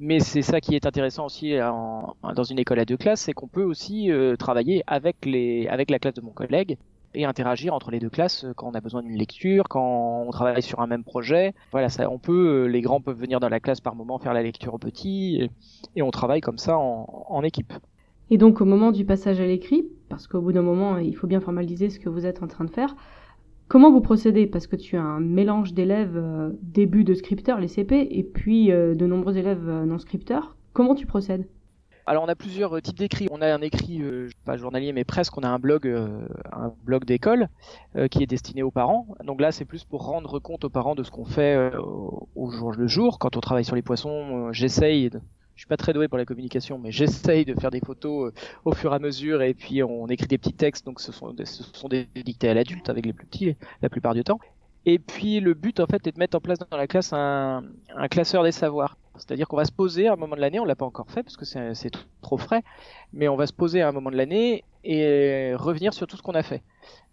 Mais 0.00 0.18
c'est 0.18 0.42
ça 0.42 0.60
qui 0.60 0.74
est 0.74 0.86
intéressant 0.86 1.26
aussi 1.26 1.54
dans 1.54 2.42
une 2.42 2.58
école 2.58 2.80
à 2.80 2.84
deux 2.84 2.96
classes, 2.96 3.20
c'est 3.20 3.32
qu'on 3.32 3.46
peut 3.46 3.62
aussi 3.62 4.10
euh, 4.10 4.34
travailler 4.34 4.82
avec 4.88 5.24
les 5.24 5.68
avec 5.68 5.88
la 5.88 6.00
classe 6.00 6.14
de 6.14 6.20
mon 6.20 6.32
collègue 6.32 6.76
et 7.14 7.24
interagir 7.24 7.72
entre 7.72 7.92
les 7.92 8.00
deux 8.00 8.10
classes 8.10 8.46
quand 8.56 8.66
on 8.66 8.74
a 8.74 8.80
besoin 8.80 9.02
d'une 9.02 9.16
lecture, 9.16 9.68
quand 9.68 10.24
on 10.26 10.30
travaille 10.32 10.62
sur 10.62 10.80
un 10.80 10.88
même 10.88 11.04
projet. 11.04 11.54
Voilà, 11.70 11.88
ça, 11.90 12.10
on 12.10 12.18
peut, 12.18 12.66
les 12.66 12.80
grands 12.80 13.00
peuvent 13.00 13.18
venir 13.18 13.38
dans 13.38 13.48
la 13.48 13.60
classe 13.60 13.80
par 13.80 13.94
moment 13.94 14.18
faire 14.18 14.32
la 14.32 14.42
lecture 14.42 14.74
aux 14.74 14.78
petits, 14.78 15.48
et, 15.96 16.02
on 16.02 16.10
travaille 16.10 16.40
comme 16.40 16.58
ça 16.58 16.76
en 16.78 17.42
équipe. 17.42 17.72
Et 18.30 18.38
donc 18.38 18.60
au 18.60 18.64
moment 18.64 18.92
du 18.92 19.04
passage 19.04 19.40
à 19.40 19.46
l'écrit, 19.46 19.88
parce 20.08 20.28
qu'au 20.28 20.40
bout 20.40 20.52
d'un 20.52 20.62
moment, 20.62 20.99
il 20.99 21.16
faut 21.16 21.26
bien 21.26 21.40
formaliser 21.40 21.90
ce 21.90 21.99
que 21.99 22.08
vous 22.08 22.26
êtes 22.26 22.42
en 22.42 22.46
train 22.46 22.64
de 22.64 22.70
faire, 22.70 22.94
comment 23.70 23.90
vous 23.90 24.00
procédez? 24.00 24.46
Parce 24.46 24.66
que 24.66 24.76
tu 24.76 24.96
as 24.96 25.02
un 25.02 25.20
mélange 25.20 25.75
d'élèves 25.75 26.16
euh, 26.16 26.50
début 26.62 27.04
de 27.04 27.14
scripteurs, 27.14 27.58
les 27.58 27.68
CP, 27.68 28.08
et 28.10 28.22
puis 28.22 28.70
euh, 28.70 28.94
de 28.94 29.06
nombreux 29.06 29.37
élèves 29.37 29.68
euh, 29.68 29.84
non 29.84 29.99
scripteurs. 29.99 30.56
Comment 30.72 30.94
tu 30.94 31.06
procèdes? 31.06 31.49
Alors 32.06 32.25
on 32.25 32.28
a 32.28 32.34
plusieurs 32.34 32.80
types 32.82 32.99
d'écrits. 32.99 33.28
On 33.30 33.40
a 33.40 33.52
un 33.52 33.60
écrit 33.60 34.02
pas 34.44 34.56
journalier 34.56 34.92
mais 34.92 35.04
presque. 35.04 35.37
On 35.38 35.42
a 35.42 35.49
un 35.49 35.60
blog, 35.60 35.87
un 35.87 36.72
blog 36.82 37.04
d'école 37.04 37.49
qui 38.10 38.22
est 38.25 38.26
destiné 38.26 38.64
aux 38.64 38.72
parents. 38.72 39.06
Donc 39.25 39.40
là 39.40 39.52
c'est 39.52 39.64
plus 39.64 39.84
pour 39.84 40.06
rendre 40.06 40.40
compte 40.40 40.64
aux 40.64 40.70
parents 40.70 40.96
de 40.96 41.04
ce 41.04 41.12
qu'on 41.12 41.25
fait 41.25 41.70
au 41.76 42.50
jour 42.50 42.72
le 42.72 42.88
jour. 42.88 43.20
Quand 43.20 43.37
on 43.37 43.40
travaille 43.40 43.64
sur 43.64 43.76
les 43.76 43.82
poissons, 43.82 44.50
j'essaye 44.50 45.10
je 45.60 45.64
suis 45.64 45.68
pas 45.68 45.76
très 45.76 45.92
doué 45.92 46.08
pour 46.08 46.16
la 46.16 46.24
communication, 46.24 46.78
mais 46.78 46.90
j'essaye 46.90 47.44
de 47.44 47.52
faire 47.52 47.70
des 47.70 47.80
photos 47.80 48.28
euh, 48.28 48.34
au 48.64 48.72
fur 48.72 48.92
et 48.92 48.96
à 48.96 48.98
mesure 48.98 49.42
et 49.42 49.52
puis 49.52 49.82
on 49.82 50.06
écrit 50.06 50.26
des 50.26 50.38
petits 50.38 50.54
textes, 50.54 50.86
donc 50.86 51.02
ce 51.02 51.12
sont, 51.12 51.36
ce 51.36 51.62
sont 51.62 51.88
des 51.88 52.08
dictées 52.24 52.48
à 52.48 52.54
l'adulte 52.54 52.88
avec 52.88 53.04
les 53.04 53.12
plus 53.12 53.26
petits 53.26 53.56
la 53.82 53.90
plupart 53.90 54.14
du 54.14 54.24
temps. 54.24 54.40
Et 54.86 54.98
puis 54.98 55.38
le 55.38 55.52
but 55.52 55.78
en 55.78 55.84
fait 55.84 56.06
est 56.06 56.12
de 56.12 56.18
mettre 56.18 56.38
en 56.38 56.40
place 56.40 56.58
dans 56.58 56.78
la 56.78 56.86
classe 56.86 57.12
un, 57.12 57.62
un 57.94 58.08
classeur 58.08 58.42
des 58.42 58.52
savoirs. 58.52 58.96
C'est-à-dire 59.18 59.48
qu'on 59.48 59.58
va 59.58 59.66
se 59.66 59.72
poser 59.72 60.06
à 60.08 60.14
un 60.14 60.16
moment 60.16 60.34
de 60.34 60.40
l'année, 60.40 60.60
on 60.60 60.64
l'a 60.64 60.76
pas 60.76 60.86
encore 60.86 61.10
fait 61.10 61.22
parce 61.22 61.36
que 61.36 61.44
c'est 61.44 61.90
trop 62.22 62.38
frais, 62.38 62.62
mais 63.12 63.28
on 63.28 63.36
va 63.36 63.46
se 63.46 63.52
poser 63.52 63.82
à 63.82 63.88
un 63.88 63.92
moment 63.92 64.10
de 64.10 64.16
l'année 64.16 64.64
et 64.84 65.54
revenir 65.54 65.92
sur 65.94 66.06
tout 66.06 66.16
ce 66.16 66.22
qu'on 66.22 66.32
a 66.32 66.42
fait. 66.42 66.62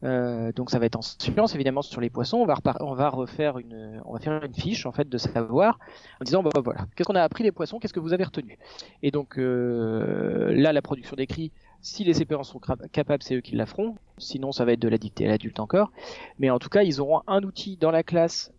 Euh, 0.03 0.51
donc 0.51 0.69
ça 0.69 0.77
va 0.77 0.85
être 0.85 0.95
en 0.95 1.01
science 1.01 1.55
évidemment 1.55 1.81
sur 1.81 2.01
les 2.01 2.09
poissons. 2.09 2.37
On 2.37 2.93
va, 2.93 3.09
refaire 3.09 3.57
une, 3.57 4.01
on 4.05 4.13
va 4.13 4.19
faire 4.19 4.43
une 4.43 4.53
fiche 4.53 4.85
en 4.85 4.91
fait 4.91 5.09
de 5.09 5.17
savoir 5.17 5.79
en 6.21 6.23
disant 6.23 6.43
bah, 6.43 6.51
voilà 6.63 6.85
qu'est-ce 6.95 7.07
qu'on 7.07 7.15
a 7.15 7.23
appris 7.23 7.43
des 7.43 7.51
poissons, 7.51 7.79
qu'est-ce 7.79 7.93
que 7.93 7.99
vous 7.99 8.13
avez 8.13 8.23
retenu. 8.23 8.57
Et 9.01 9.11
donc 9.11 9.37
euh, 9.37 10.53
là 10.53 10.71
la 10.71 10.81
production 10.81 11.15
d'écrit, 11.15 11.51
si 11.81 12.03
les 12.03 12.13
CP 12.13 12.35
sont 12.43 12.59
capables, 12.91 13.23
c'est 13.23 13.35
eux 13.35 13.41
qui 13.41 13.55
la 13.55 13.65
feront. 13.65 13.95
Sinon 14.17 14.51
ça 14.51 14.65
va 14.65 14.73
être 14.73 14.79
de 14.79 14.89
la 14.89 14.97
dictée 14.97 15.25
à 15.25 15.29
l'adulte 15.29 15.59
encore. 15.59 15.91
Mais 16.39 16.49
en 16.49 16.59
tout 16.59 16.69
cas 16.69 16.83
ils 16.83 17.01
auront 17.01 17.21
un 17.27 17.41
outil 17.43 17.77
dans 17.77 17.91
la 17.91 18.03
classe 18.03 18.51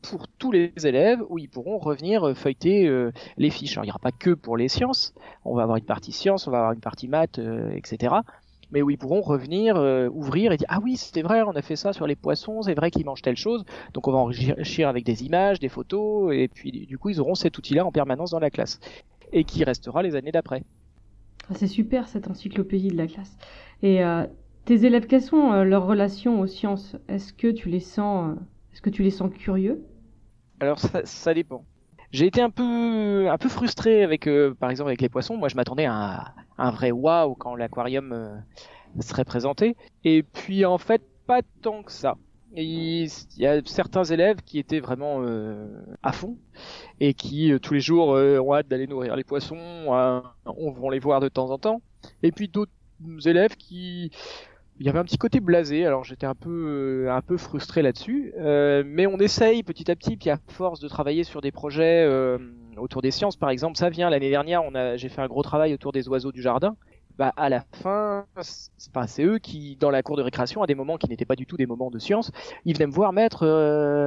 pour 0.00 0.28
tous 0.28 0.52
les 0.52 0.72
élèves 0.84 1.20
où 1.28 1.38
ils 1.38 1.48
pourront 1.48 1.78
revenir 1.78 2.34
feuilleter 2.36 2.86
euh, 2.86 3.12
les 3.36 3.50
fiches. 3.50 3.72
Alors 3.72 3.84
il 3.84 3.88
n'y 3.88 3.92
aura 3.92 3.98
pas 3.98 4.12
que 4.12 4.30
pour 4.30 4.56
les 4.56 4.68
sciences, 4.68 5.12
on 5.44 5.54
va 5.54 5.64
avoir 5.64 5.76
une 5.76 5.84
partie 5.84 6.12
sciences, 6.12 6.46
on 6.46 6.50
va 6.50 6.58
avoir 6.58 6.72
une 6.72 6.80
partie 6.80 7.08
maths, 7.08 7.38
euh, 7.38 7.72
etc 7.72 8.14
mais 8.70 8.82
où 8.82 8.90
ils 8.90 8.98
pourront 8.98 9.20
revenir, 9.20 9.76
euh, 9.76 10.08
ouvrir 10.08 10.52
et 10.52 10.56
dire 10.56 10.66
ah 10.70 10.78
oui 10.82 10.96
c'était 10.96 11.22
vrai, 11.22 11.42
on 11.42 11.52
a 11.52 11.62
fait 11.62 11.76
ça 11.76 11.92
sur 11.92 12.06
les 12.06 12.16
poissons, 12.16 12.62
c'est 12.62 12.74
vrai 12.74 12.90
qu'ils 12.90 13.04
mangent 13.04 13.22
telle 13.22 13.36
chose, 13.36 13.64
donc 13.94 14.08
on 14.08 14.12
va 14.12 14.18
enrichir 14.18 14.88
avec 14.88 15.04
des 15.04 15.24
images, 15.24 15.58
des 15.58 15.68
photos, 15.68 16.32
et 16.34 16.48
puis 16.48 16.70
du 16.70 16.98
coup 16.98 17.10
ils 17.10 17.20
auront 17.20 17.34
cet 17.34 17.56
outil-là 17.58 17.84
en 17.84 17.92
permanence 17.92 18.30
dans 18.30 18.40
la 18.40 18.50
classe, 18.50 18.80
et 19.32 19.44
qui 19.44 19.64
restera 19.64 20.02
les 20.02 20.14
années 20.14 20.32
d'après. 20.32 20.62
Ah, 21.50 21.54
c'est 21.54 21.66
super 21.66 22.08
cette 22.08 22.28
encyclopédie 22.28 22.88
de 22.88 22.96
la 22.96 23.06
classe. 23.06 23.36
Et 23.82 24.04
euh, 24.04 24.26
tes 24.64 24.84
élèves, 24.84 25.06
quelles 25.06 25.22
sont 25.22 25.52
euh, 25.52 25.64
leurs 25.64 25.86
relations 25.86 26.40
aux 26.40 26.46
sciences? 26.46 26.96
Est-ce 27.08 27.32
que 27.32 27.48
tu 27.48 27.68
les 27.68 27.80
sens, 27.80 28.36
est-ce 28.72 28.82
que 28.82 28.90
tu 28.90 29.02
les 29.02 29.10
sens 29.10 29.30
curieux? 29.32 29.82
Alors 30.60 30.78
ça, 30.78 31.02
ça 31.04 31.32
dépend. 31.32 31.64
J'ai 32.10 32.26
été 32.26 32.40
un 32.40 32.50
peu 32.50 33.28
un 33.30 33.38
peu 33.38 33.48
frustré 33.48 34.02
avec 34.02 34.26
euh, 34.26 34.54
par 34.54 34.70
exemple 34.70 34.88
avec 34.88 35.00
les 35.00 35.08
poissons. 35.08 35.36
Moi 35.36 35.48
je 35.48 35.56
m'attendais 35.56 35.84
à, 35.86 36.34
un 36.58 36.70
vrai 36.70 36.90
waouh 36.90 37.34
quand 37.34 37.54
l'aquarium 37.54 38.12
euh, 38.12 38.36
serait 39.00 39.24
présenté. 39.24 39.76
Et 40.04 40.22
puis 40.22 40.64
en 40.64 40.78
fait 40.78 41.02
pas 41.26 41.40
tant 41.62 41.82
que 41.82 41.92
ça. 41.92 42.16
Il 42.56 43.06
y 43.36 43.46
a 43.46 43.60
certains 43.66 44.04
élèves 44.04 44.38
qui 44.44 44.58
étaient 44.58 44.80
vraiment 44.80 45.18
euh, 45.20 45.68
à 46.02 46.12
fond 46.12 46.38
et 46.98 47.12
qui 47.12 47.52
tous 47.60 47.74
les 47.74 47.80
jours 47.80 48.08
ont 48.08 48.54
hâte 48.54 48.68
d'aller 48.68 48.86
nourrir 48.86 49.16
les 49.16 49.24
poissons 49.24 49.58
on 49.58 50.70
va 50.70 50.90
les 50.90 50.98
voir 50.98 51.20
de 51.20 51.28
temps 51.28 51.50
en 51.50 51.58
temps. 51.58 51.82
Et 52.22 52.32
puis 52.32 52.48
d'autres 52.48 52.72
élèves 53.26 53.56
qui 53.56 54.10
il 54.80 54.86
y 54.86 54.88
avait 54.88 54.98
un 54.98 55.04
petit 55.04 55.18
côté 55.18 55.40
blasé, 55.40 55.84
alors 55.84 56.04
j'étais 56.04 56.26
un 56.26 56.34
peu 56.34 56.50
euh, 57.06 57.12
un 57.12 57.20
peu 57.20 57.36
frustré 57.36 57.82
là-dessus, 57.82 58.32
euh, 58.38 58.84
mais 58.86 59.06
on 59.06 59.18
essaye 59.18 59.62
petit 59.62 59.90
à 59.90 59.96
petit, 59.96 60.16
puis 60.16 60.30
à 60.30 60.38
force 60.48 60.78
de 60.80 60.88
travailler 60.88 61.24
sur 61.24 61.40
des 61.40 61.50
projets 61.50 62.04
euh, 62.04 62.38
autour 62.76 63.02
des 63.02 63.10
sciences, 63.10 63.36
par 63.36 63.50
exemple, 63.50 63.76
ça 63.76 63.90
vient 63.90 64.08
l'année 64.08 64.30
dernière, 64.30 64.62
on 64.64 64.74
a 64.74 64.96
j'ai 64.96 65.08
fait 65.08 65.20
un 65.20 65.26
gros 65.26 65.42
travail 65.42 65.74
autour 65.74 65.92
des 65.92 66.08
oiseaux 66.08 66.32
du 66.32 66.42
jardin. 66.42 66.76
Bah 67.18 67.32
à 67.36 67.48
la 67.48 67.64
fin, 67.82 68.26
c'est 68.40 69.24
eux 69.24 69.38
qui 69.38 69.74
dans 69.80 69.90
la 69.90 70.04
cour 70.04 70.16
de 70.16 70.22
récréation 70.22 70.62
à 70.62 70.68
des 70.68 70.76
moments 70.76 70.98
qui 70.98 71.08
n'étaient 71.08 71.24
pas 71.24 71.34
du 71.34 71.46
tout 71.46 71.56
des 71.56 71.66
moments 71.66 71.90
de 71.90 71.98
science, 71.98 72.30
ils 72.64 72.74
venaient 72.74 72.86
me 72.86 72.92
voir 72.92 73.12
maître, 73.12 73.44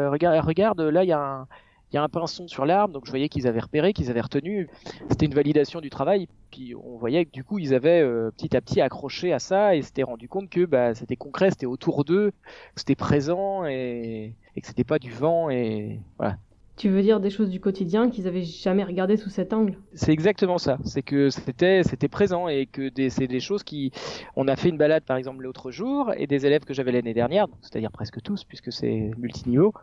regarde, 0.09 0.45
regarde, 0.45 0.79
là 0.79 1.03
il 1.03 1.09
y 1.09 1.11
a 1.11 1.19
un 1.19 1.47
il 1.91 1.95
y 1.95 1.99
a 1.99 2.03
un 2.03 2.09
pinson 2.09 2.47
sur 2.47 2.65
l'arbre, 2.65 2.93
donc 2.93 3.05
je 3.05 3.11
voyais 3.11 3.27
qu'ils 3.29 3.47
avaient 3.47 3.59
repéré, 3.59 3.93
qu'ils 3.93 4.09
avaient 4.09 4.21
retenu. 4.21 4.69
C'était 5.09 5.25
une 5.25 5.33
validation 5.33 5.81
du 5.81 5.89
travail. 5.89 6.27
Puis 6.49 6.73
on 6.75 6.97
voyait 6.97 7.25
que 7.25 7.31
du 7.31 7.43
coup 7.43 7.59
ils 7.59 7.73
avaient 7.73 8.01
euh, 8.01 8.31
petit 8.31 8.55
à 8.55 8.61
petit 8.61 8.81
accroché 8.81 9.33
à 9.33 9.39
ça 9.39 9.75
et 9.75 9.81
s'étaient 9.81 10.03
rendu 10.03 10.27
compte 10.27 10.49
que 10.49 10.65
bah, 10.65 10.93
c'était 10.95 11.15
concret, 11.15 11.49
c'était 11.51 11.65
autour 11.65 12.05
d'eux, 12.05 12.31
que 12.75 12.79
c'était 12.79 12.95
présent 12.95 13.65
et, 13.65 14.35
et 14.55 14.61
que 14.61 14.67
c'était 14.67 14.83
pas 14.83 14.99
du 14.99 15.11
vent 15.11 15.49
et 15.49 15.99
voilà. 16.17 16.37
Tu 16.77 16.89
veux 16.89 17.01
dire 17.03 17.19
des 17.19 17.29
choses 17.29 17.49
du 17.49 17.59
quotidien 17.59 18.09
qu'ils 18.09 18.27
avaient 18.27 18.41
jamais 18.41 18.83
regardé 18.83 19.17
sous 19.17 19.29
cet 19.29 19.53
angle? 19.53 19.77
C'est 19.93 20.11
exactement 20.11 20.57
ça. 20.57 20.77
C'est 20.83 21.03
que 21.03 21.29
c'était 21.29 21.83
c'était 21.83 22.07
présent 22.07 22.47
et 22.47 22.65
que 22.65 22.89
c'est 23.09 23.27
des 23.27 23.39
choses 23.39 23.63
qui. 23.63 23.91
On 24.35 24.47
a 24.47 24.55
fait 24.55 24.69
une 24.69 24.77
balade 24.77 25.03
par 25.03 25.17
exemple 25.17 25.43
l'autre 25.43 25.69
jour 25.69 26.11
et 26.17 26.25
des 26.25 26.45
élèves 26.45 26.63
que 26.63 26.73
j'avais 26.73 26.91
l'année 26.91 27.13
dernière, 27.13 27.47
c'est-à-dire 27.61 27.91
presque 27.91 28.21
tous 28.21 28.45
puisque 28.45 28.71
c'est 28.71 29.11
multiniveau, 29.17 29.73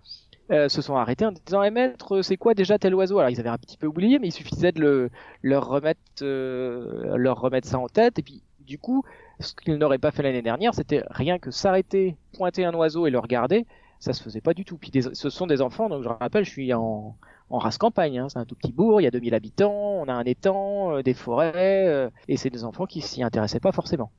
euh, 0.50 0.68
se 0.68 0.82
sont 0.82 0.96
arrêtés 0.96 1.26
en 1.26 1.32
disant 1.32 1.62
eh 1.62 1.70
maître 1.70 2.22
c'est 2.22 2.36
quoi 2.36 2.54
déjà 2.54 2.78
tel 2.78 2.94
oiseau? 2.94 3.18
Alors 3.18 3.30
ils 3.30 3.40
avaient 3.40 3.48
un 3.48 3.58
petit 3.58 3.76
peu 3.76 3.86
oublié 3.86 4.18
mais 4.18 4.28
il 4.28 4.32
suffisait 4.32 4.72
de 4.72 4.80
le, 4.80 5.10
leur 5.42 5.66
remettre 5.68 6.00
euh, 6.22 7.16
leur 7.16 7.40
remettre 7.40 7.68
ça 7.68 7.78
en 7.78 7.88
tête 7.88 8.18
et 8.18 8.22
puis 8.22 8.42
du 8.60 8.78
coup 8.78 9.04
ce 9.40 9.54
qu'ils 9.54 9.76
n'auraient 9.76 9.98
pas 9.98 10.10
fait 10.10 10.22
l'année 10.22 10.42
dernière 10.42 10.74
c'était 10.74 11.02
rien 11.10 11.38
que 11.38 11.50
s'arrêter 11.50 12.16
pointer 12.32 12.64
un 12.64 12.74
oiseau 12.74 13.06
et 13.06 13.10
le 13.10 13.18
regarder 13.18 13.66
ça 13.98 14.12
se 14.12 14.22
faisait 14.22 14.40
pas 14.40 14.54
du 14.54 14.64
tout 14.64 14.78
puis 14.78 14.90
ce 14.92 15.30
sont 15.30 15.46
des 15.46 15.60
enfants 15.60 15.88
donc 15.88 16.02
je 16.02 16.08
rappelle 16.08 16.44
je 16.44 16.50
suis 16.50 16.72
en 16.72 17.16
en 17.50 17.56
race 17.56 17.78
campagne, 17.78 18.18
hein. 18.18 18.28
c'est 18.28 18.38
un 18.38 18.44
tout 18.44 18.56
petit 18.56 18.72
bourg, 18.72 19.00
il 19.00 19.04
y 19.04 19.06
a 19.06 19.10
2000 19.10 19.34
habitants, 19.34 19.72
on 19.72 20.06
a 20.06 20.12
un 20.12 20.24
étang, 20.24 20.92
euh, 20.92 21.02
des 21.02 21.14
forêts, 21.14 22.10
et 22.28 22.36
c'est 22.36 22.50
des 22.50 22.62
enfants 22.62 22.84
qui 22.84 23.00
s'y 23.00 23.22
intéressaient 23.22 23.58
pas 23.58 23.72
forcément. 23.72 24.10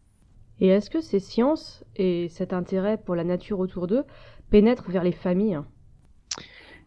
Et 0.59 0.67
est-ce 0.67 0.89
que 0.89 0.99
ces 0.99 1.19
sciences 1.19 1.83
et 1.95 2.27
cet 2.29 2.53
intérêt 2.53 2.97
pour 2.97 3.15
la 3.15 3.23
nature 3.23 3.59
autour 3.59 3.87
d'eux 3.87 4.03
pénètrent 4.49 4.89
vers 4.89 5.03
les 5.03 5.11
familles? 5.11 5.59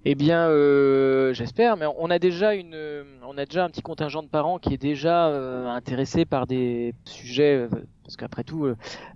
Eh 0.05 0.15
bien, 0.17 0.49
euh, 0.49 1.33
j'espère, 1.33 1.77
mais 1.77 1.87
on 1.99 2.11
a 2.11 2.19
déjà 2.19 2.55
une, 2.55 2.77
on 3.25 3.39
a 3.39 3.45
déjà 3.45 3.65
un 3.65 3.71
petit 3.71 3.83
contingent 3.83 4.25
de 4.25 4.29
parents 4.29 4.59
qui 4.59 4.75
est 4.75 4.79
déjà 4.79 5.29
euh, 5.29 5.69
intéressé 5.69 6.25
par 6.25 6.49
des 6.49 6.95
sujets, 7.05 7.55
euh, 7.55 7.69
parce 8.03 8.17
qu'après 8.17 8.43
tout, 8.43 8.67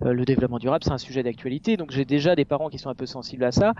le 0.01 0.25
développement 0.25 0.59
durable 0.59 0.85
c'est 0.85 0.91
un 0.91 0.97
sujet 0.97 1.23
d'actualité, 1.23 1.75
donc 1.75 1.91
j'ai 1.91 2.05
déjà 2.05 2.35
des 2.37 2.45
parents 2.45 2.69
qui 2.69 2.77
sont 2.77 2.89
un 2.89 2.95
peu 2.95 3.05
sensibles 3.05 3.43
à 3.43 3.51
ça, 3.51 3.73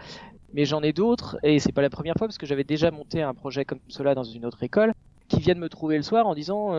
mais 0.54 0.66
j'en 0.66 0.82
ai 0.82 0.92
d'autres, 0.92 1.38
et 1.44 1.60
c'est 1.60 1.72
pas 1.72 1.82
la 1.82 1.90
première 1.90 2.16
fois 2.18 2.28
parce 2.28 2.38
que 2.38 2.46
j'avais 2.46 2.66
déjà 2.66 2.92
monté 2.92 3.22
un 3.22 3.34
projet 3.34 3.64
comme 3.64 3.80
cela 3.88 4.14
dans 4.14 4.24
une 4.24 4.46
autre 4.46 4.62
école, 4.64 4.94
qui 5.30 5.40
viennent 5.40 5.60
me 5.60 5.70
trouver 5.70 5.96
le 5.96 6.04
soir 6.04 6.28
en 6.28 6.36
disant 6.36 6.74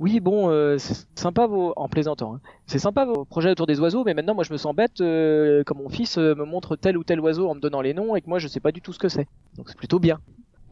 oui, 0.00 0.18
bon, 0.18 0.50
euh, 0.50 0.76
c'est 0.78 1.06
sympa 1.14 1.46
vos, 1.46 1.72
en 1.76 1.88
plaisantant, 1.88 2.34
hein. 2.34 2.40
c'est 2.66 2.80
sympa 2.80 3.04
vos 3.04 3.24
projets 3.24 3.50
autour 3.50 3.66
des 3.66 3.78
oiseaux, 3.78 4.02
mais 4.04 4.14
maintenant 4.14 4.34
moi 4.34 4.42
je 4.42 4.52
me 4.52 4.58
sens 4.58 4.74
bête 4.74 5.00
euh, 5.00 5.62
quand 5.64 5.76
mon 5.76 5.88
fils 5.88 6.18
euh, 6.18 6.34
me 6.34 6.44
montre 6.44 6.74
tel 6.74 6.98
ou 6.98 7.04
tel 7.04 7.20
oiseau 7.20 7.48
en 7.48 7.54
me 7.54 7.60
donnant 7.60 7.80
les 7.80 7.94
noms 7.94 8.16
et 8.16 8.20
que 8.20 8.28
moi 8.28 8.40
je 8.40 8.48
sais 8.48 8.58
pas 8.58 8.72
du 8.72 8.80
tout 8.80 8.92
ce 8.92 8.98
que 8.98 9.08
c'est. 9.08 9.28
Donc 9.56 9.68
c'est 9.68 9.78
plutôt 9.78 10.00
bien. 10.00 10.18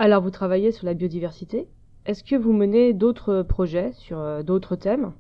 Alors 0.01 0.23
vous 0.23 0.31
travaillez 0.31 0.73
sur 0.73 0.87
la 0.87 0.95
biodiversité. 0.95 1.69
Est-ce 2.05 2.25
que 2.25 2.35
vous 2.35 2.53
menez 2.53 2.95
d'autres 2.95 3.43
projets 3.43 3.93
sur 3.93 4.43
d'autres 4.43 4.75
thèmes? 4.75 5.13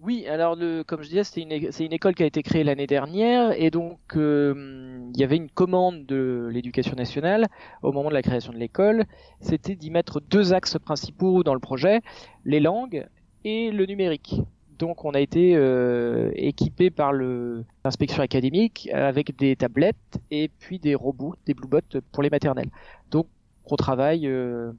Oui, 0.00 0.24
alors 0.28 0.54
le, 0.54 0.84
comme 0.84 1.02
je 1.02 1.08
disais, 1.08 1.24
c'est 1.24 1.42
une, 1.42 1.72
c'est 1.72 1.84
une 1.84 1.92
école 1.92 2.14
qui 2.14 2.22
a 2.22 2.26
été 2.26 2.42
créée 2.44 2.62
l'année 2.62 2.86
dernière 2.86 3.52
et 3.60 3.70
donc 3.70 3.98
il 4.14 5.16
y 5.16 5.24
avait 5.24 5.36
une 5.36 5.50
commande 5.50 6.06
de 6.06 6.48
l'éducation 6.52 6.94
nationale 6.94 7.48
au 7.82 7.90
moment 7.90 8.08
de 8.08 8.14
la 8.14 8.22
création 8.22 8.52
de 8.52 8.58
l'école, 8.58 9.04
c'était 9.40 9.74
d'y 9.74 9.90
mettre 9.90 10.20
deux 10.20 10.52
axes 10.52 10.78
principaux 10.78 11.42
dans 11.42 11.54
le 11.54 11.60
projet, 11.60 12.02
les 12.44 12.60
langues 12.60 13.08
et 13.44 13.70
le 13.70 13.86
numérique. 13.86 14.36
Donc 14.78 15.04
on 15.04 15.12
a 15.12 15.20
été 15.20 15.54
euh, 15.54 16.32
équipé 16.34 16.90
par 16.90 17.12
l'inspection 17.12 18.20
académique 18.20 18.88
avec 18.92 19.36
des 19.36 19.54
tablettes 19.54 20.18
et 20.30 20.50
puis 20.58 20.80
des 20.80 20.96
robots, 20.96 21.34
des 21.46 21.54
bluebots 21.54 22.00
pour 22.10 22.22
les 22.22 22.30
maternelles. 22.30 22.70
Donc 23.10 23.28
on 23.66 23.76
travaille 23.76 24.26
euh, 24.26 24.72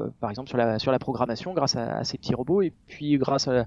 euh, 0.00 0.08
par 0.20 0.28
exemple 0.28 0.50
sur 0.50 0.58
la, 0.58 0.78
sur 0.78 0.92
la 0.92 0.98
programmation 0.98 1.54
grâce 1.54 1.76
à, 1.76 2.04
ces 2.04 2.18
petits 2.18 2.34
robots 2.34 2.60
et 2.60 2.74
puis 2.88 3.16
grâce 3.16 3.48
à, 3.48 3.64